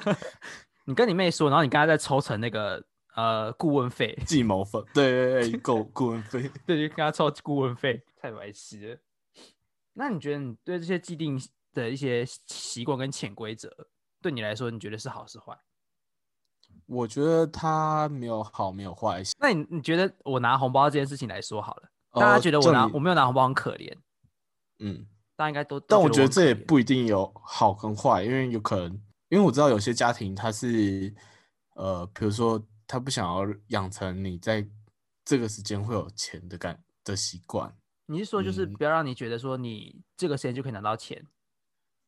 [0.86, 2.82] 你跟你妹说，然后你刚才再抽成那个
[3.14, 6.50] 呃顾问费， 计谋费，对对对， 够顾问费。
[6.66, 8.98] 对，就跟他抽顾问费，太白痴了。
[9.94, 11.40] 那你觉得你对这些既定
[11.72, 13.68] 的一些习惯跟潜规则，
[14.22, 15.58] 对你来说，你觉得是好是坏？
[16.84, 19.22] 我觉得他没有好，没有坏。
[19.40, 23.92] 那你你觉得我拿红包这件事情来说好了，大家呃觉得我拿我没有拿红包很可怜，
[24.78, 25.06] 嗯，
[25.36, 28.92] 大家应该都，但我觉得这也不一定有好跟坏，因为有可能，
[29.28, 31.14] 因为我知道有些家庭他是，
[31.74, 34.66] 呃，比如说他不想要养成你在
[35.24, 37.76] 这个时间会有钱的感的习惯。
[38.06, 41.26] 你是说就是嗯不要让你觉得说你这个时间就可以拿到钱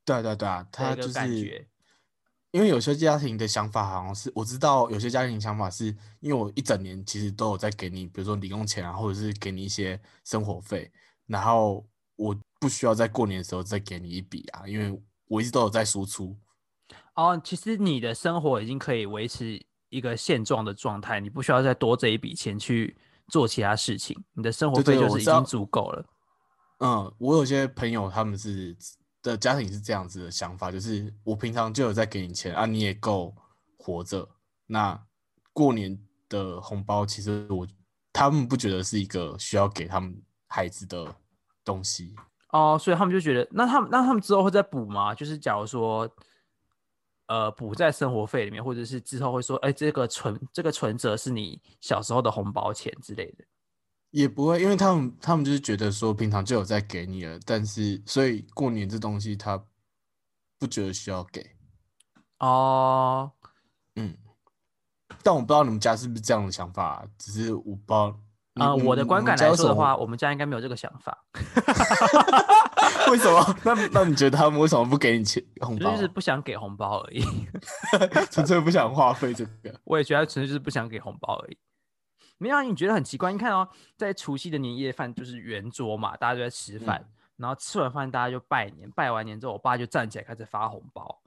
[0.05, 1.69] 对啊对啊对啊，他就是？
[2.51, 10.91] 因为有些家庭的想法好像是，我知道有些家庭想法是因为我一整年其实都有在给你，比如说零用钱啊，或者是给你一些生活费，
[11.27, 11.87] 然后
[12.17, 16.37] 我不需要在过年的时候再给你一笔啊，因为我一直都有在输出。
[17.15, 22.97] 哦，其实你的生活已经可以维持一个现状的状态，你不需要再多这一笔钱去
[23.29, 26.05] 做其他事情，你的生活费就是已经足够了。
[26.79, 28.77] 嗯，我有些朋友他们是
[29.21, 33.35] 的家庭是这样子的想法，就是我平常就有在给你钱啊，你也够
[33.77, 34.29] 活着，
[34.67, 35.01] 那
[35.53, 37.67] 过年的红包其实我
[38.13, 41.15] 他们不觉得是一个需要给他们孩子的
[41.65, 42.15] 东西。
[42.51, 45.15] 哦，所以他们就觉得，那他们那他们之后会再补吗？
[45.15, 46.09] 就是假如说，
[47.27, 53.45] 呃，补在生活费里面，或者是之后会说，哎，这个存这个存折是你小时候的红包钱之类的。
[54.11, 59.63] 也不会，因为他们他们就是觉得说平常就有在给你了，但是所以过年这东西他
[60.59, 61.55] 不觉得需要给，
[62.39, 63.31] 哦，
[63.97, 64.17] 嗯。
[65.23, 68.19] 但我不知道你们家是不是这样的想法啊，只是我不知道
[68.59, 68.63] 你。
[68.63, 71.17] 呃，我的观感来说的话，我们家应该没有这个想法，
[73.11, 73.57] 为什么？
[73.65, 75.93] 那那你觉得他们为什么不给你钱红包？
[75.93, 77.23] 就是不想给红包而已。
[78.31, 79.81] 纯粹不想花费这个。
[79.85, 81.57] 我也觉得纯粹就是不想给红包而已。
[82.39, 83.33] 没有啊，你觉得很奇怪？
[83.33, 91.21] 你看哦，在除夕的年夜饭就是圆桌嘛，大家都在吃饭，嗯然后吃完饭大家就拜年，拜完年之后，我爸就站起来开始发红包。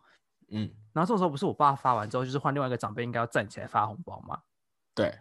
[0.50, 4.38] 嗯，然后这种时候不是我爸发完之后，就是换另外一个长辈应该要站起来发红包吗？
[4.94, 5.20] 对，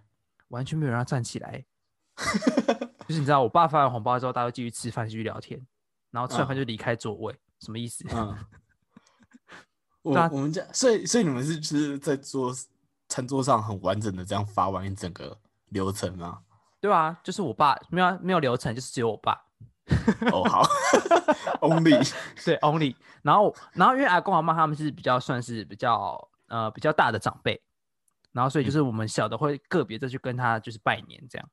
[0.49, 1.65] 完全没有人要站起来，
[3.09, 5.61] 就是你知道，我爸发完红包之后，大家就继续吃饭，继续聊天，
[6.11, 8.05] 然后吃完饭就离开座位，什么意思？
[8.13, 8.37] 嗯。
[10.03, 12.55] 我我们家，所以所以你们是就是在桌
[13.07, 16.39] 餐桌上很完整的这样发完一整个流程吗？
[16.81, 19.35] 对啊，就是我爸没有啊没有流程，就是只有我爸。
[20.33, 20.63] 哦，好，
[21.61, 22.95] Only，对，only。
[23.23, 27.61] 然后，然后因为阿公阿妈他们是比较算是比较呃比较大的长辈，
[28.33, 31.47] 然后所以就是我们小的会个别再去跟他就是拜年这样。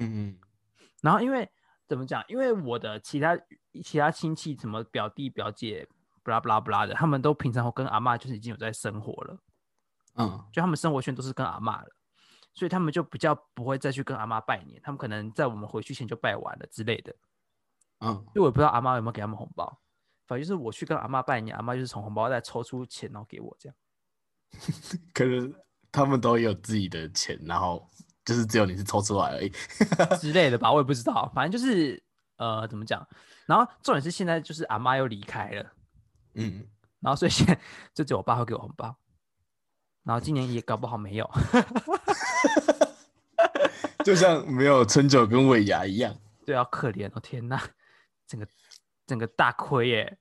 [0.00, 0.38] 嗯嗯
[1.00, 1.48] 然后因为
[1.86, 2.24] 怎么讲？
[2.28, 3.38] 因为我的其他
[3.84, 5.88] 其他亲戚，什么表弟表姐，
[6.22, 9.38] 不拉不拉不拉的，他们都平常跟阿妈就是已经有在生活了，
[10.16, 11.88] 嗯就他们生活圈都是跟阿妈了，
[12.54, 17.14] 所以他们就比较不会再去跟阿妈拜年，他们可能在我们回去前就拜完了之类的。
[18.00, 19.80] 嗯，因为我也不知道阿妈有没有给他们红包，
[20.26, 23.76] 反正就是我去跟阿妈拜年，阿妈就是从红包袋抽出钱然后给我这样。
[25.12, 25.54] 可能
[25.92, 27.88] 他们都有自己的钱，然后
[28.24, 29.50] 就是只有你是抽出来而已。
[30.20, 32.02] 之类的吧，我也不知道，反正就是
[32.36, 33.06] 呃怎么讲，
[33.46, 35.72] 然后重点是现在就是阿妈又离开了，
[36.34, 36.66] 嗯，
[37.00, 37.58] 然后所以现在
[37.94, 38.94] 就只有我爸会给我红包，
[40.04, 41.30] 然后今年也搞不好没有，
[44.04, 47.62] 就像没有春酒跟尾牙一样， 对啊，可怜哦，天哪，
[48.26, 48.46] 整个
[49.06, 50.18] 整个大亏耶！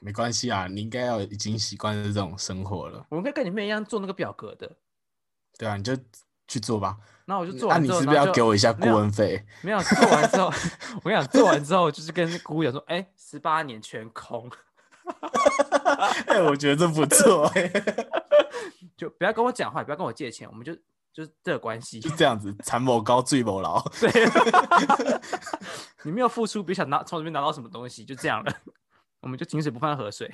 [0.00, 3.04] 没关系啊，你应该要已经习惯这种生活了。
[3.10, 4.76] 我们可以跟你妹一样做那个表格的，
[5.58, 5.96] 对啊，你就
[6.48, 6.96] 去做吧。
[7.26, 9.44] 那我就做啊，完之后，你是不是要给我一下顾问费？
[9.62, 10.46] 没有做完之后，
[11.04, 14.50] 我跟你讲，做完之后就是跟姑姑讲说，哎、十八年全空，
[16.26, 17.70] 哎，我觉得这不错哎。
[18.96, 20.80] 就不要跟我讲话，也不要跟我借钱，我们就就
[21.18, 21.98] 就是这个关系。
[21.98, 23.82] 就这样子，残某高，罪某劳。
[24.00, 24.10] 对，
[26.04, 28.52] 你没有付出，别想拿从里面拿到什么东西，就这样了。
[29.20, 30.32] 我们就井水不犯河水。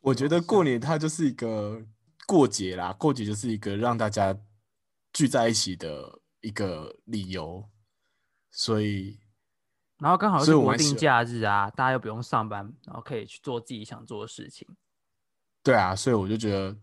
[0.00, 1.80] 我觉得过年它就是一个
[2.32, 4.34] 过节啦，过节就是一个让大家
[5.12, 7.68] 聚在一起的一个理由，
[8.50, 9.20] 所以
[9.98, 14.66] 然后刚好是国定我蛮喜假日啊，大家又不用上班，然后可以去做自己想做的事情。
[15.62, 16.74] 对啊，所以我就觉得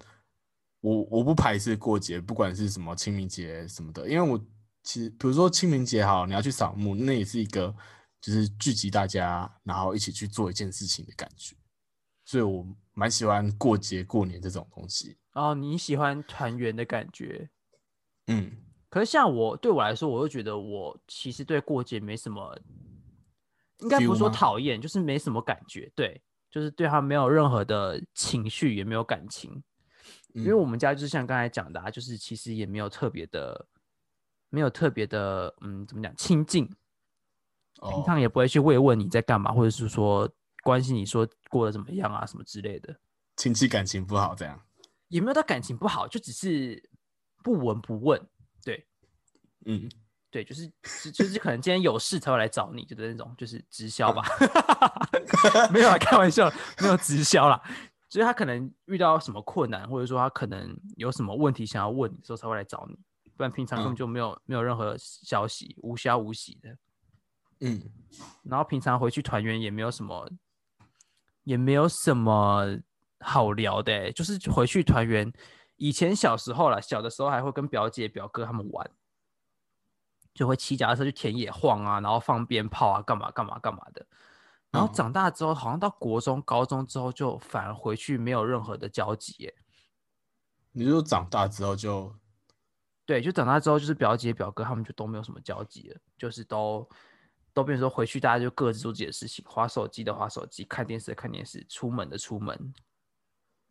[0.81, 4.39] 我我不排斥过节，不管是什么清明节什么的，因为我
[4.83, 7.75] 其实比如说清明节好，你要去扫墓，那也是一个
[8.21, 11.55] 就是聚集大家，然后一起去做一件事情的感觉，
[12.23, 15.17] 所以我蛮喜欢过节过年这种东西。
[15.33, 17.49] 哦，你喜欢团圆的感觉，
[18.27, 18.51] 嗯，
[18.89, 22.57] 可是像我对我来说，我又觉得我其实对过节没什么，
[23.79, 25.91] 应该不是说讨厌，就是没什么感觉。
[25.95, 29.63] 对，就是对他没有任何的情绪，也没有感情。
[30.33, 33.67] 因为嗯我们家就是像刚才讲的、啊，就是其实也没有特别的，
[34.49, 36.75] 没有特别的，嗯，怎么讲亲近，平
[37.81, 40.29] 哦，常也不会去慰问你在干嘛，或者是说
[40.63, 42.99] 关心你说过得怎么样啊什么之类的，
[43.37, 44.59] 亲戚感情不好这样。
[45.09, 46.89] 也没有到感情不好，就只是
[47.43, 48.19] 不闻不问。
[48.63, 48.87] 对，
[49.65, 49.89] 嗯，
[50.31, 50.67] 对，就是
[51.03, 54.23] 就就是可能今天有事才会来找你，就是那种就是直销吧，
[55.71, 57.61] 没有啦，开玩笑，没有直销啦。
[58.09, 62.97] 所以他可能遇到什么困难，或者说他可能有什么问题想要问你的时候才会来找你，
[63.37, 66.77] 不然平常根本嗯就没有、没有任何消息，无消无息的。
[67.61, 67.81] 嗯，
[68.43, 70.27] 然后平常回去团圆也没有什么，
[71.43, 72.79] 也没有什么
[73.19, 75.31] 好聊的欸，就是回去团圆。
[75.75, 78.89] 以前小时候啦，小的时候还会跟表姐表哥他们玩，
[80.33, 84.05] 就会骑脚踏车去田野晃啊，然后放鞭炮啊，干嘛干嘛干嘛的。
[84.71, 89.55] 然后嗯长大之后，好像到国中、高中之后，就反而回去没有任何的交集耶。
[90.71, 92.13] 你就长大之后就
[93.05, 96.87] 对，就长大之后，就是表姐表哥他们就都没有什么交集了，就是都
[97.53, 102.73] 都变成说回去大家就各自做自己的事情，划手机的划手机，看电视的看电视，出门的出门。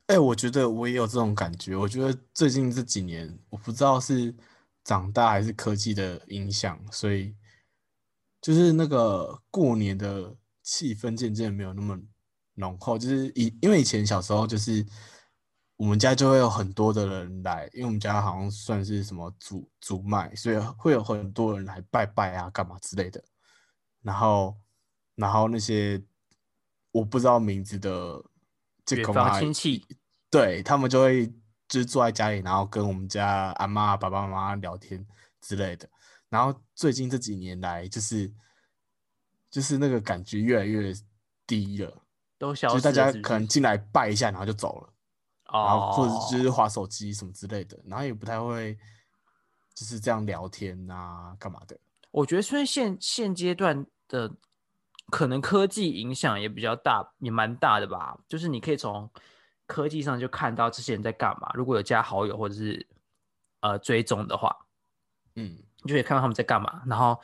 [0.09, 1.77] 哎、我觉得我也有这种感觉。
[1.77, 4.35] 我觉得最近这几年，我不知道是
[4.83, 7.35] 长大还是科技的影响，所以
[8.40, 12.01] 就是那个过年的气氛渐渐没有那么
[12.55, 12.97] 浓厚。
[12.97, 14.85] 就是以因为以前小时候就是
[15.77, 23.23] 我们家就会有很多的人来，因为我们家好像算是什么祖祖脉，所以会有很多人来拜拜啊，干嘛之类的。
[24.01, 24.57] 然后，
[25.16, 26.03] 然后那些
[26.92, 28.25] 我不知道名字的
[28.87, 29.85] 这远房个嘛亲戚，
[30.31, 31.27] 对他们就会
[31.69, 35.07] 就是坐在家里，然后跟我们家阿妈、爸爸妈妈聊天
[35.41, 35.88] 之类的。
[36.29, 38.31] 然后最近这几年来，就是
[39.51, 40.93] 就是那个感觉越来越
[41.47, 42.03] 低了，
[42.38, 44.93] 都消就是大家可能进来拜一下，然后就走了，
[45.51, 48.77] 然后或者哦，就是划手机什么之类的，然后也不太会
[49.75, 51.79] 就是这样聊天啊，干嘛的。
[52.11, 54.35] 我觉得虽然现现阶段的
[55.11, 58.19] 可能科技影响也比较大，也蛮大的吧。
[58.29, 59.11] 就是你可以从
[59.68, 61.48] 科技上就看到这些人在干嘛。
[61.54, 62.85] 如果有加好友或者是
[63.61, 64.57] 呃追踪的话，
[65.37, 66.83] 嗯，你就可以看到他们在干嘛。
[66.87, 67.20] 然后，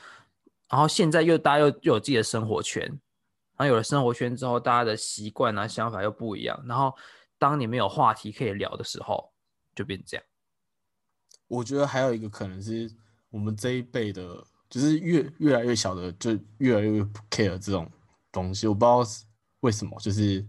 [0.68, 2.82] 然后现在又大家又又有自己的生活圈，
[3.56, 6.62] 然后有了生活圈之后，大家的习惯啊想法又不一样。
[6.66, 6.94] 然后
[7.38, 9.32] 当你没有话题可以聊的时候，
[9.74, 10.24] 就变这样。
[11.48, 12.90] 我觉得还有一个可能是
[13.30, 17.90] 我们这一辈的，就是越越来越小的，就越来越不 care 这种
[18.30, 18.66] 东西。
[18.66, 18.98] 我不知道
[19.60, 20.44] 为什么，就是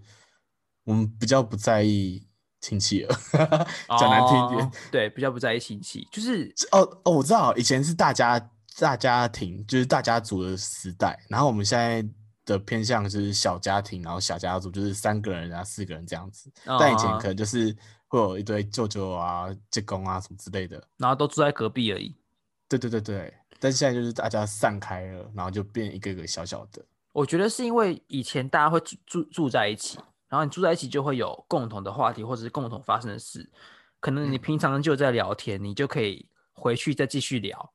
[0.86, 2.26] 我们比较不在意
[2.62, 3.16] 亲戚了，
[4.00, 4.72] 讲难听一点哦。
[4.92, 8.40] 对，比较不在意亲戚，就是哦哦，我知道，以前是大家
[8.80, 12.08] 大家庭，就是大家族的时代，然后我们现在
[12.46, 16.52] 的偏向就是小家庭，然后小家族就是三个人啊、四个人这样子。
[16.66, 17.76] 但以前啊可能就是
[18.08, 20.82] 会有一堆舅舅啊、舅公啊什么之类的。
[20.98, 22.16] 然后都住在隔壁而已。
[22.68, 26.84] 对对对对，但现在就是大家散开了，然后就变一个一个小小的。
[27.12, 29.98] 我觉得是因为以前大家会住住住在一起，
[30.36, 33.50] 然后你住在一起就会有共同的话题或者是共同发生的事，
[34.02, 37.74] 可能你嗯平常就在聊天，你就可以回去再继续聊，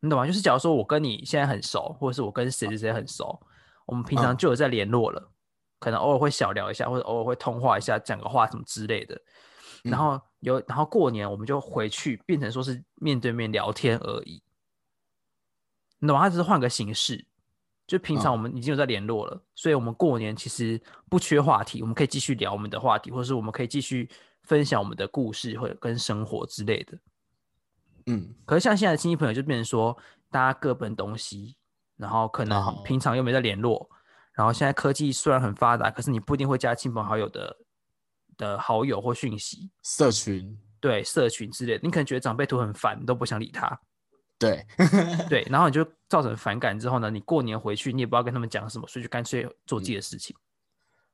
[0.00, 0.26] 你懂吗？
[0.26, 3.40] 就是假如说我跟你现在很熟，或者是我跟谁谁谁很熟，
[3.86, 5.32] 我们平常嗯就有在联络了，
[5.78, 9.18] 可能偶尔会小聊一下，或者偶尔会通话一下，讲个话什么之类的。
[9.82, 14.42] 然嗯后有，然后过年我们就回去，变成说是面对面聊天而已。
[16.00, 16.24] 你懂吗？
[16.24, 17.26] 它只是换个形式，
[17.90, 24.08] 就平常嗯我们已经有在联络了，所以我们过年其实不缺话题，我们可以继续聊我们的话题，或者是我们可以继续
[24.44, 26.96] 分享我们的故事或者跟生活之类的。
[28.06, 29.98] 嗯，可是像现在的亲戚朋友就变成说，
[30.30, 31.56] 大家各奔东西，
[31.96, 33.90] 然后可能哦平常又没在联络，
[34.34, 37.56] 然后现在科技虽然很发达，可是你不一定会加亲朋好友的
[38.36, 39.68] 的好友或讯息。
[39.82, 43.80] 社群对社群之类的，你可能觉得长辈图很烦，你都不想理他。
[44.40, 44.66] 对，
[45.28, 50.34] 对，然后你就造成反感之后呢，你过年回去你也不知道跟他们讲什么，所以就干脆做自己的事情。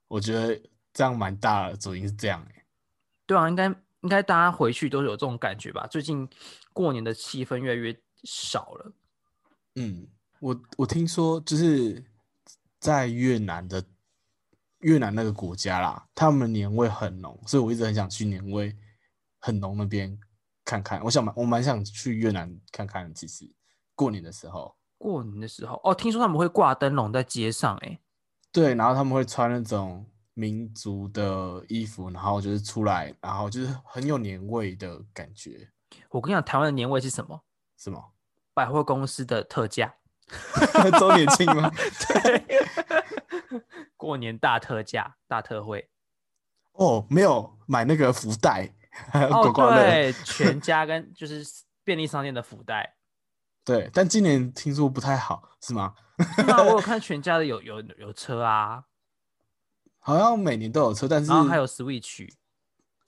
[0.07, 0.63] 我觉得
[0.95, 2.65] 这样蛮大的，主因是这样哎、
[3.27, 3.67] 对啊，应该
[4.03, 5.89] 应该大家回去都有这种感觉吧？
[5.89, 6.29] 最近
[6.73, 8.93] 过年的气氛越来越少了。
[9.75, 10.07] 嗯，
[10.39, 12.05] 我我听说就是
[12.79, 13.85] 在越南的
[14.79, 18.77] 越南那个国家啦，他们年味很浓，所以我一直很想去年味
[19.41, 20.17] 很浓那边
[20.67, 21.03] 看看。
[21.03, 23.51] 我想蛮我蛮想去越南看看，其实
[23.95, 27.99] 过年的时候，过年的时候，哦，听说他们会挂灯笼在街上、欸，
[28.53, 35.71] 对，然后他们会穿那种民族的衣服，然后就是出来，然后就是很有年味的感觉，
[36.11, 37.41] 我跟你讲，台湾的年味是什么？
[37.79, 38.13] 什么？
[38.53, 39.95] 百货公司的特价，
[40.99, 41.71] 周年庆吗？
[42.09, 42.45] 对，
[43.97, 45.89] 过年大特价、大特惠。
[46.73, 48.75] 哦，没有买那个福袋，
[49.31, 49.53] 哦。
[49.75, 51.45] 对，全家跟就是
[51.85, 52.97] 便利商店的福袋，
[53.65, 55.95] 对，但今年听说不太好，是吗？
[56.49, 58.85] 我有看 全家的有有有车啊，
[59.99, 62.29] 好像每年都有车，但是然后还有 Switch，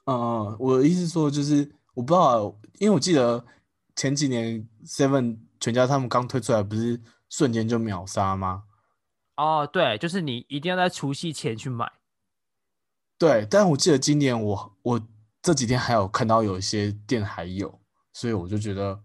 [0.05, 3.45] 嗯嗯，我的意思是说，就是我不知道，因为我记得
[3.97, 8.65] 前几年 Seven 全家他们刚推出来，不是瞬间就秒杀吗？
[9.37, 11.91] 哦，对，就是你一定要在除夕前去买。
[13.17, 15.01] 对，但我记得今年我我
[15.49, 17.81] 这几天还有看到有一些店还有，
[18.13, 19.03] 所以我就觉得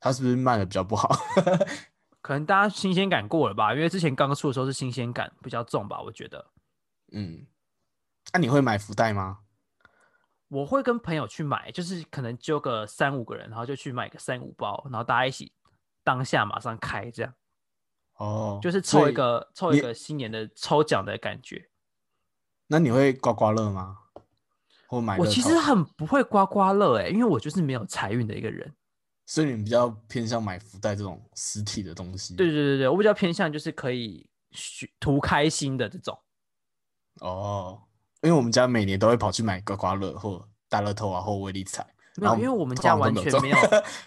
[0.00, 1.08] 它是不是卖的比较不好？
[2.20, 6.50] 可能大家新鲜感过了吧，因为之前刚出的时候是新鲜感比较重吧，我觉得。
[7.12, 7.46] 嗯，
[8.32, 9.38] 那、你会买福袋吗？
[10.48, 15.52] 我会跟朋友去买，就是可能揪个三五个人，然后就去买个三五包，然后大家一起
[16.02, 17.32] 当下马上开，这样
[18.18, 21.70] 哦，就是所以凑一个凑一个新年的抽奖的感觉。
[22.66, 24.00] 那你会刮刮乐吗？
[24.92, 28.70] 或买我其实很不会刮刮乐哎、因为我就是没有财运的一个人。
[29.24, 32.36] 所以你们比较偏向买福袋这种实体的东西。
[32.36, 36.18] 对对对对，我比较偏向就是可以许图开心的这种。
[37.20, 37.80] 哦，
[38.20, 41.86] 因为我们家每年都会跑去买刮刮乐或大乐透啊，或威力彩。
[42.16, 43.56] 没有，因为我们家完全没有，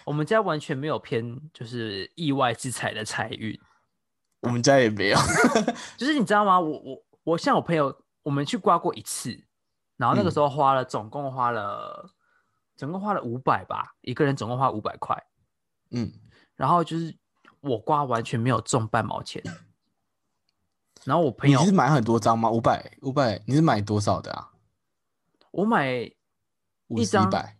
[0.04, 3.58] 我们家完全没有偏就是意外之财的财运。
[4.42, 5.18] 我们家也没有。
[5.98, 6.60] 就是你知道吗？
[6.60, 9.45] 我我我像我朋友，我们去刮过一次，
[9.96, 12.10] 然后那个嗯时候花了，总共花了，
[12.76, 15.16] 总共花了五百吧，一个人总共花五百块，
[15.90, 16.12] 嗯，
[16.54, 17.16] 然后就是
[17.60, 19.42] 我刮完全没有中半毛钱，
[21.04, 22.50] 然后我朋友你是买很多张吗？
[22.50, 24.52] 五百，五百，你是买多少的啊？
[25.50, 25.88] 我买
[26.88, 27.58] 一张百？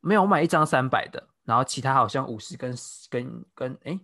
[0.00, 2.74] 没有，我买一张三百的，然后其他好像五十跟
[3.10, 4.00] 跟跟哎、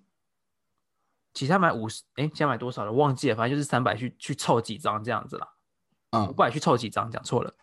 [1.33, 2.93] 其他买五十哎，现在买多少了？
[2.93, 5.55] 忘记了，反正就是三百去去凑几张这样子啦。
[6.23, 7.55] 五嗯，百去凑几张，讲错了，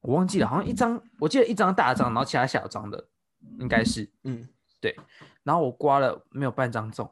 [0.00, 3.08] 我忘记了，好像一张，我记得一张大张，然后其他小张的，
[3.58, 4.48] 应该是，嗯，
[4.80, 4.96] 对。
[5.42, 7.10] 然后我刮了没有半张中，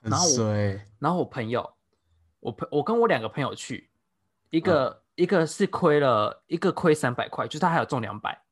[0.00, 0.86] 然后我衰。
[0.98, 1.74] 然后我朋友，
[2.40, 3.90] 我朋我跟我两个朋友去，
[4.50, 8.42] 一个、一个是亏了，一个亏三百块，就是他还有中两百，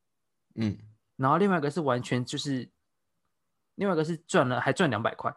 [0.56, 0.76] 嗯，
[1.16, 2.68] 然后另外一个是完全就是，
[3.76, 5.34] 另外一个是赚了还赚两百块，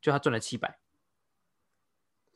[0.00, 0.80] 就他赚了七百，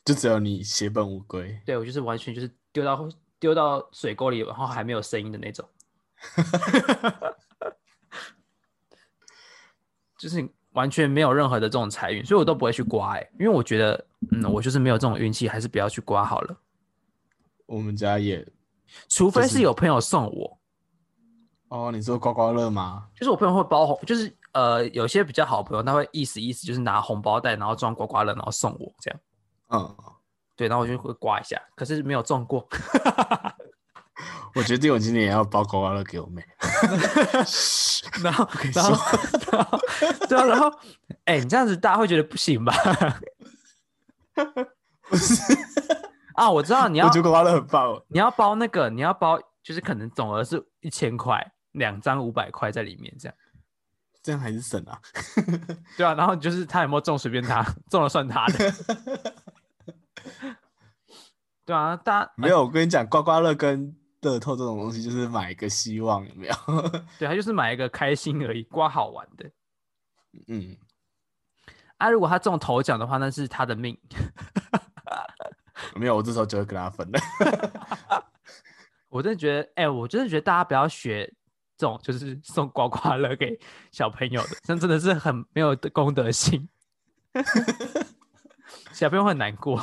[0.07, 1.61] 就只有你血本无归。
[1.66, 3.07] 对我就是完全就是丢到
[3.38, 5.69] 丢到水沟里，然后还没有声音的那种，
[10.16, 16.57] 就是完全没有任何的这种财运，所以我都不会去刮哎、因为我觉得，嗯，我就是没有这种运气，还是不要去刮好了，
[17.66, 18.47] 我们家也
[19.09, 20.59] 除非是是有朋友送我，
[21.69, 23.09] 哦，你说刮刮乐吗？
[23.14, 29.21] 就是我朋友会包红，就是呃有些比较好的朋友，他会意思意思就是拿红包袋，然后装刮刮乐，然后送我这样，
[29.68, 29.96] 嗯，
[30.55, 32.68] 对，然后我就会刮一下，可是没有中过。
[34.55, 36.42] 我决定我今年也要包刮刮乐给我妹。
[38.22, 38.96] 然后然后，
[39.52, 39.79] 然后，
[40.26, 40.72] 对啊，然后，
[41.24, 42.72] 哎、你这样子大家会觉得不行吧？
[45.09, 45.42] 不是，
[46.35, 48.02] 啊，我知道你要我觉得刮刮乐很棒。
[48.09, 53.37] 你要包那个，你要包，就是可能总额是一千块，两张五百块在里面这样。
[54.22, 54.98] 这样还是省啊。
[55.98, 58.72] 对啊，然后就是他有没有中随便他，中了算他的。
[61.65, 66.55] 对啊，大家没有，我跟你讲，刮刮乐跟乐透这种东西，就是买一个希望，有没有？
[67.18, 69.51] 对他就是买一个开心而已，刮好玩的。
[70.49, 70.77] 嗯，
[71.97, 73.99] 啊，如果他中头奖的话，那是他的命。
[75.97, 77.18] 没有，我这时候就会跟他分了。
[79.09, 81.27] 我真的觉得，哎、我真的觉得大家不要学
[81.77, 83.59] 这种，就是送刮刮乐给
[83.91, 86.68] 小朋友的，这真的是很没有公德心，
[88.93, 89.83] 小朋友会很难过。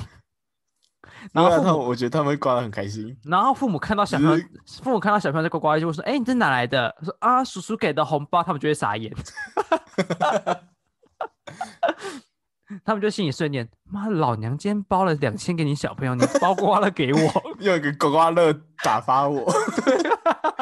[1.31, 3.15] 然后父母啊他我觉得他们会刮的很开心。
[3.23, 4.37] 然后父母看到小朋友，
[4.81, 9.13] 父母看到小朋友在呱呱就会说：“哎、你这哪来的？”说：“啊，叔叔给的红包。”他们就会傻眼，
[12.83, 18.51] 他们就心里碎念：“妈，老娘今天包了两千给你小朋友，你包刮了给我， 用一个刮刮乐
[18.83, 19.49] 打发我，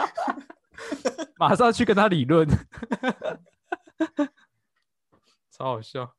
[1.38, 2.48] 马上去跟他理论。”
[5.52, 6.14] 超好笑。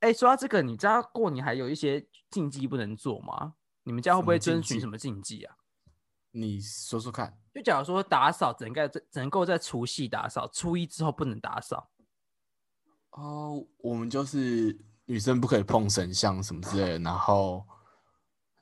[0.00, 3.54] 哎、说到这个，你知道过年还有一些禁忌不能做吗？
[3.84, 5.56] 你们家会不会遵循什么禁忌啊？
[6.30, 7.38] 你说说看。
[7.54, 11.90] 就假如说打扫只能在只能够在除夕打扫，初一之后不能打扫。
[13.10, 17.66] 哦，我们就是女生不可以碰神像什么之类的，然后，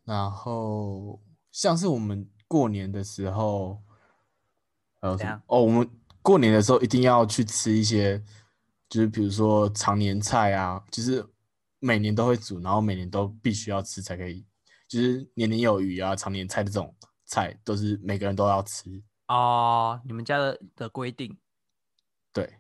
[0.04, 3.82] 然后像是我们过年的时候，
[5.00, 5.42] 还有什么怎样？
[5.48, 5.90] 哦，我们
[6.22, 8.22] 过年的时候一定要去吃一些，
[8.88, 11.22] 就是比如说常年菜啊，就是
[11.86, 14.44] 每年都会煮，然后每年都必须要吃才可以，
[14.88, 16.92] 就是年年有余啊，常年菜的这种
[17.24, 19.00] 菜都是每个人都要吃。
[19.28, 21.38] 哦，你们家的的规定，
[22.32, 22.58] 对，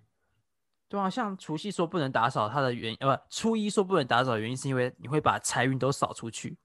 [0.88, 6.56] 对啊，像除夕说不能打扫，它的原因呃不，初一说不能打扫的原因是因为你会把财运都扫出去，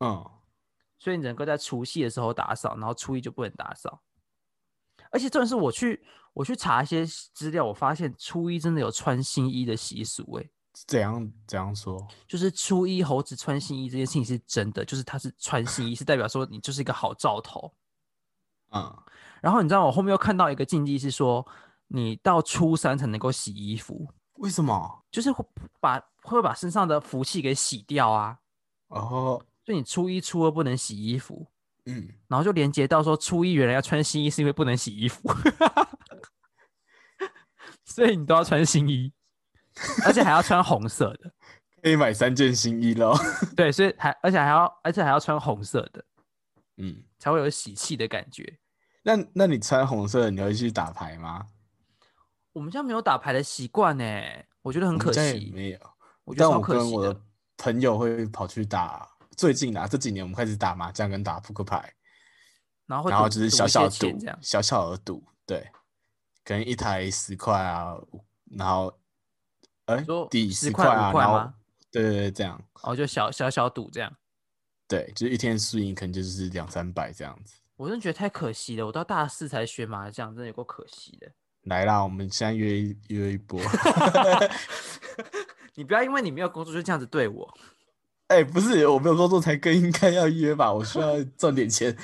[0.00, 0.30] 嗯，
[0.98, 4.02] 所以你能够在除夕的时候打扫，然后初一就不能打扫。
[5.10, 10.50] 而且这是我去我去查一些资料，我发现初一真的有穿新衣的习俗、欸，
[10.86, 12.04] 怎样怎样说？
[12.26, 17.72] 就是初一猴子穿新衣这件事情是真的，就是他是穿新衣，是代表说你就是一个好兆头。
[18.74, 19.02] 嗯，
[19.40, 21.46] 然后你知道我后面又看到一个禁忌是说，
[21.86, 25.04] 你到初三才能够洗衣服，为什么？
[25.12, 25.44] 就是会
[25.80, 28.36] 把会把身上的福气给洗掉啊。
[28.88, 31.46] 哦，所以你初一、初二不能洗衣服，
[31.86, 32.08] 嗯。
[32.26, 35.22] 然后就连接到说初一原来要穿新衣是因为不能洗衣服，
[37.84, 39.12] 所以你都要穿新衣，
[40.04, 41.32] 而且还要穿红色的。
[41.82, 43.14] 可以买三件新衣喽。
[43.54, 46.04] 对，所以还而且还要而且还要穿红色的，
[46.78, 48.58] 嗯，才会有喜气的感觉。
[49.02, 51.46] 那那你穿红色的，你会去打牌吗？
[52.52, 54.04] 我们家没有打牌的习惯呢，
[54.62, 55.50] 我觉得很可惜。
[55.54, 55.78] 没有。
[56.24, 57.20] 我觉得超但我可惜的跟我的。
[57.56, 61.94] 朋友会跑去打，最近啊这几年我们开始打麻将跟打扑克牌，
[62.84, 65.70] 然后然后就是小小赌小小的赌，对，
[66.44, 67.94] 可能一台十块啊，
[68.56, 68.92] 然后
[69.86, 71.54] 哎说抵10块十啊，块吗
[71.90, 74.12] 对对对，这样，哦，就小小小赌这样。
[74.88, 77.54] 对，就是一天输赢可能就是两三百这样子。
[77.76, 81.30] 我真的觉得太可惜了，我到大四才学麻将，真的有够可惜的。
[81.64, 83.58] 来啦，我们现在约一约一波。
[85.74, 87.52] 你不要因为你没有工作就这样子对我。
[88.28, 90.72] 哎、不是，我没有工作才更应该要约吧？
[90.72, 91.96] 我需要赚点钱。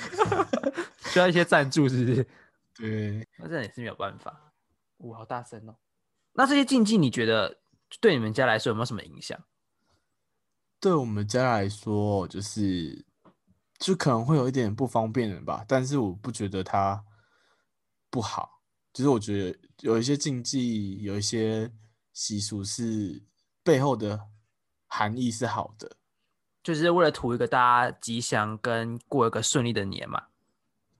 [1.05, 2.27] 需要一些赞助，是不是？
[2.75, 4.53] 对，那这样也是没有办法。
[4.97, 5.75] 哇，好大声哦！
[6.33, 7.57] 那这些禁忌，你觉得
[7.99, 9.37] 对你们家来说有没有什么影响？
[10.79, 13.05] 对我们家来说，就是
[13.77, 17.03] 就可能会有一点不方便的吧，但是我不觉得它
[18.09, 18.61] 不好。
[18.93, 21.71] 就是我觉得有一些禁忌，有一些
[22.13, 23.23] 习俗是
[23.63, 24.19] 背后的
[24.87, 25.97] 含义是好的。
[26.63, 30.27] 就是为了图一个大家吉祥跟过一个顺利的年嘛。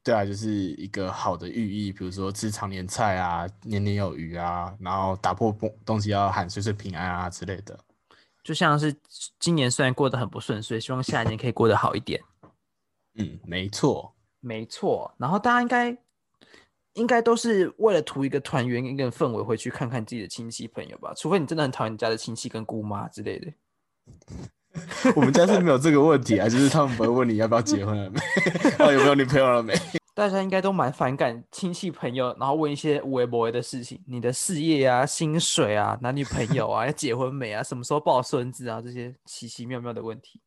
[0.03, 7.79] 对啊，就是一个好的寓意，比如说吃常年菜啊，年年有余啊，然后打破东东西要喊岁岁平安啊之类的。
[8.43, 8.95] 就像是
[9.39, 12.19] 今年虽然过得很不顺所以，希望下一年可以过得好一点。
[13.13, 14.15] 嗯，没错。
[14.39, 15.97] 没错，然后大家应该
[16.93, 21.13] 应该都是为了图一个团圆一个氛围，回去看看自己的亲戚朋友吧。
[21.15, 23.53] 除非你真的很讨厌你家的亲戚跟姑妈之类的。
[25.15, 28.19] 我们家是没有这个问题啊，就是他们不会问你要不要结婚了没，
[28.79, 29.73] 哦有没有女朋友了没。
[30.13, 40.41] 大家应该都蛮反感亲戚朋友，然后问一些无微不微的事情，你的事业啊、薪水啊、男女朋友啊、 要结婚没啊、什么时候抱孙子啊，这些奇奇妙妙的问题。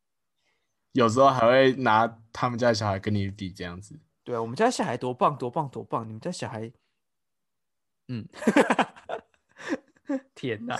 [0.93, 3.99] 有时候还会拿他们家小孩跟你比这样子。
[4.23, 6.71] 对啊，我们家小孩多棒多棒多棒，你们家小孩，
[8.07, 8.25] 嗯，
[10.35, 10.77] 天哪，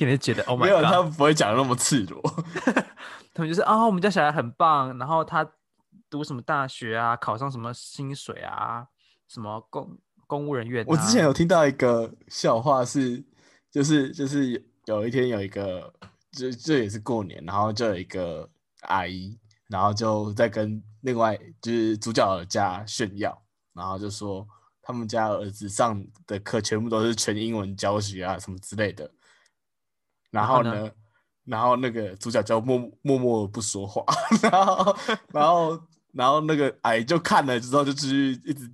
[0.00, 2.22] 天哪，觉得 Oh my 没有，他 God，们不会讲得那么赤裸。
[3.34, 5.46] 他们就是啊，我们家小孩很棒，然后他
[6.08, 8.86] 读什么大学啊，考上什么薪水啊，
[9.28, 10.86] 什么公公务人员、啊。
[10.88, 13.22] 我之前有听到一个笑话是，
[13.70, 15.92] 就是就是有一天有一个，
[16.32, 18.48] 这这也是过年，然后就有一个
[18.82, 19.38] 阿姨，
[19.68, 23.38] 然后就在跟另外就是主角的家炫耀，
[23.74, 24.46] 然后就说
[24.80, 29.08] 他们家儿子上的课全部都是全英文教学啊什么之类的，
[30.30, 30.90] 然然后呢，
[31.44, 34.04] 然后那个主角就默默默地不说话，
[34.42, 34.96] 然后
[35.32, 38.68] 然后然后那个矮就看了之后就继续一直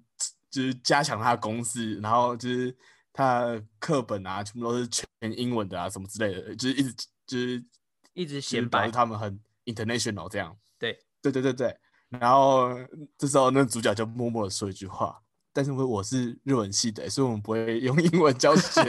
[0.51, 2.77] 就是加强他的公式，然后就是
[3.13, 6.95] 他课本啊全部都是全英文的啊什么之类的，就是一直
[7.27, 7.65] 就是
[8.13, 10.55] 一直就是显摆他们很 international 这样。
[10.79, 11.77] 对对对对对，
[12.09, 12.71] 然后
[13.17, 15.19] 这时候那主角就默默的说一句话，
[15.53, 18.83] 但是因为我是日文系的，所以我们不会用英文教学。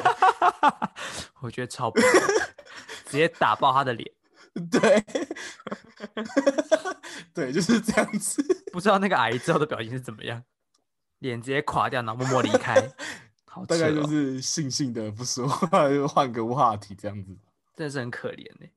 [1.39, 2.03] 我觉得超棒，
[3.07, 4.11] 直接打爆他的脸。
[4.71, 5.05] 对，
[7.33, 8.41] 对，就是这样子。
[8.71, 10.43] 不知道那个阿姨之后的表情是怎么样，
[11.19, 12.73] 脸直接垮掉，然后默默离开。
[13.45, 17.37] 好扯大概就哦，是悻悻的不说话，就换个话题这样子。
[17.75, 18.67] 真的是很可怜呢。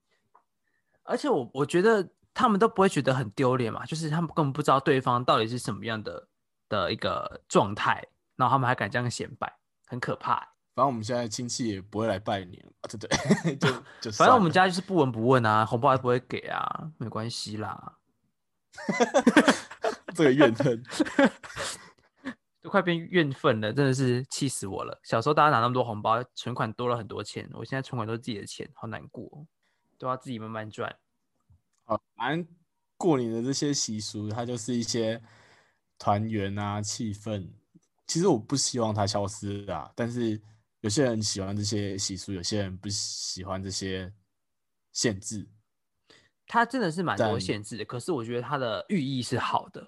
[1.03, 6.28] 而且我我觉得他们都不会觉得很丢脸嘛，就是他们根本不知道对方到底是什么样的
[6.68, 8.07] 的一个状态，
[8.37, 9.51] 然后他们还敢这样显摆，
[9.87, 10.49] 很可怕欸。
[10.81, 13.55] 反正我们现在亲戚也不会来拜年啊，对对？
[13.61, 13.68] 就
[14.01, 17.99] 就反正我们家就是不闻不问啊，红包还不会给啊，没关系啦，
[20.16, 20.83] 这个怨恨，
[22.62, 24.99] 都快变怨愤了，真的是气死我了。
[25.03, 29.45] 小时候大家拿那么多红包，存款多了很多钱，我现在存款都是自己的钱，好难过哦，
[29.99, 30.97] 都要自己慢慢赚。
[31.85, 32.49] 好，反正
[32.97, 35.20] 过年的这些习俗，它就是一些
[35.99, 37.51] 团圆啊、气氛。
[38.07, 40.41] 其实我不希望它消失啊，但是
[40.81, 44.12] 有些人喜欢这些习俗，有些人不喜欢这些
[44.93, 45.49] 限制。
[46.47, 49.87] 它真的是蛮多限制的，可是我觉得它的寓意是好的。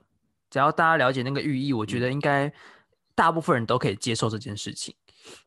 [0.48, 2.52] 只要大家了解那个寓意，我觉得应该
[3.14, 4.94] 大部分人都可以接受这件事情，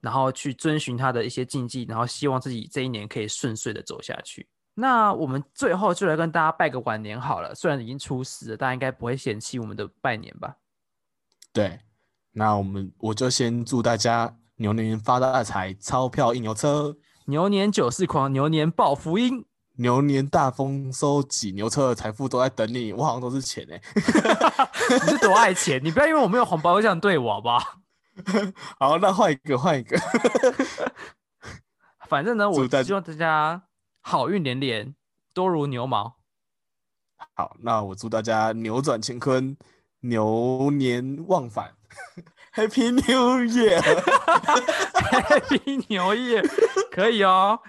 [0.02, 4.48] 然后去遵循它的一些禁忌，然后希望自己这一年可以顺遂的走下去。
[4.74, 10.58] 那我们最后就来跟大家拜个晚年好了，虽然已经初四了，大家应该不会嫌弃我们的拜年吧？
[11.54, 11.80] 对，
[12.32, 16.96] 那我们我就先祝大家牛年发大财，钞票一牛车，
[17.26, 19.46] 牛年九四狂，牛年报福音。
[19.78, 22.94] 牛年大丰收，几牛车的财富都在等你。
[22.94, 23.82] 我好像都是钱哎、
[25.04, 25.84] 你是多爱钱？
[25.84, 27.60] 你不要因为我没有红包就这样对我好不好？
[28.80, 30.00] 好，那换一个，换一个。
[32.08, 33.64] 反正呢，我希望大家
[34.00, 34.96] 好运连连，
[35.34, 36.16] 多如牛毛。
[37.34, 39.58] 好，那我祝大家扭转乾坤，
[40.00, 41.74] 牛年忘返
[42.56, 46.44] ，Happy New Year！Happy New Year，
[46.92, 47.60] 可以哦。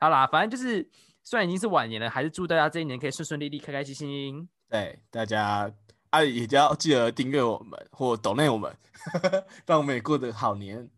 [0.00, 0.88] 好啦，反正就是
[1.22, 4.48] 虽然已经是晚年了，还是祝大家这一年可以顺顺利利、开开心心。
[4.70, 5.70] 对大家
[6.10, 8.72] 啊，也要记得订阅我们或抖内我们，
[9.66, 10.88] 让我们也过得好年。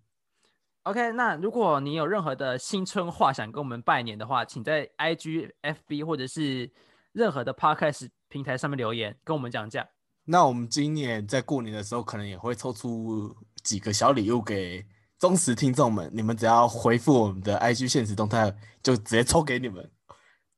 [0.84, 6.70] OK，那如果你有任何的新春话想跟我们拜年的话，请在 IG、FB 或者是
[7.12, 9.86] 任何的 Podcast 平台上面留言，跟我们讲讲。
[10.24, 14.86] 那我们今年在过年的时候，可能也会抽出几个小礼物给
[15.18, 16.10] 忠实听众们。
[16.14, 19.90] 你们只要回复我们的 IG 现实动态，就直接抽给你们。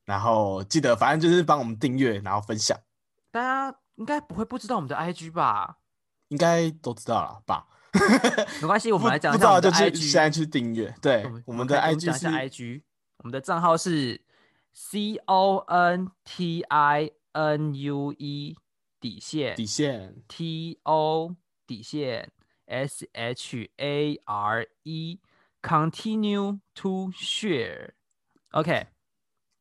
[0.05, 2.79] 然后记得，反正就是帮我们订阅，然后分享，
[3.31, 5.79] 大家应该不会不知道我们的 IG 吧？
[6.29, 7.67] 应该都知道了吧？
[8.61, 10.31] 没关系，我们来讲不知道一下我们的就去现在。
[10.31, 10.93] 去订阅。
[11.01, 12.83] 对，我们的 IG 是 IG，
[13.19, 14.21] 我们的账号是
[14.73, 18.57] C O N T I N U E
[19.03, 20.14] 底线底线。
[20.28, 21.36] T O
[21.66, 22.32] 底线
[22.66, 25.20] S H A R E
[25.61, 27.90] Continue to share。
[28.53, 28.86] OK，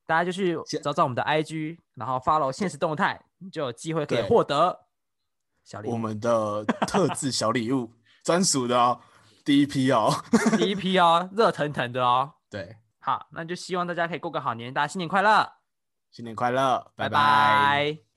[0.05, 4.87] 大家就去找找我们的 IG，然后 follow 现实动态，你就有机会可以对获得
[5.63, 5.91] 小礼物。
[5.91, 7.91] 我们的特制小礼物，
[8.23, 8.99] 专属的哦，
[9.45, 10.11] 第一批哦。
[10.57, 12.33] 第一批哦，热腾腾的哦。
[12.49, 15.53] 对，好，那就希望大家可以过个好年，大家新年快乐，
[16.09, 18.11] 新年快乐，拜拜拜拜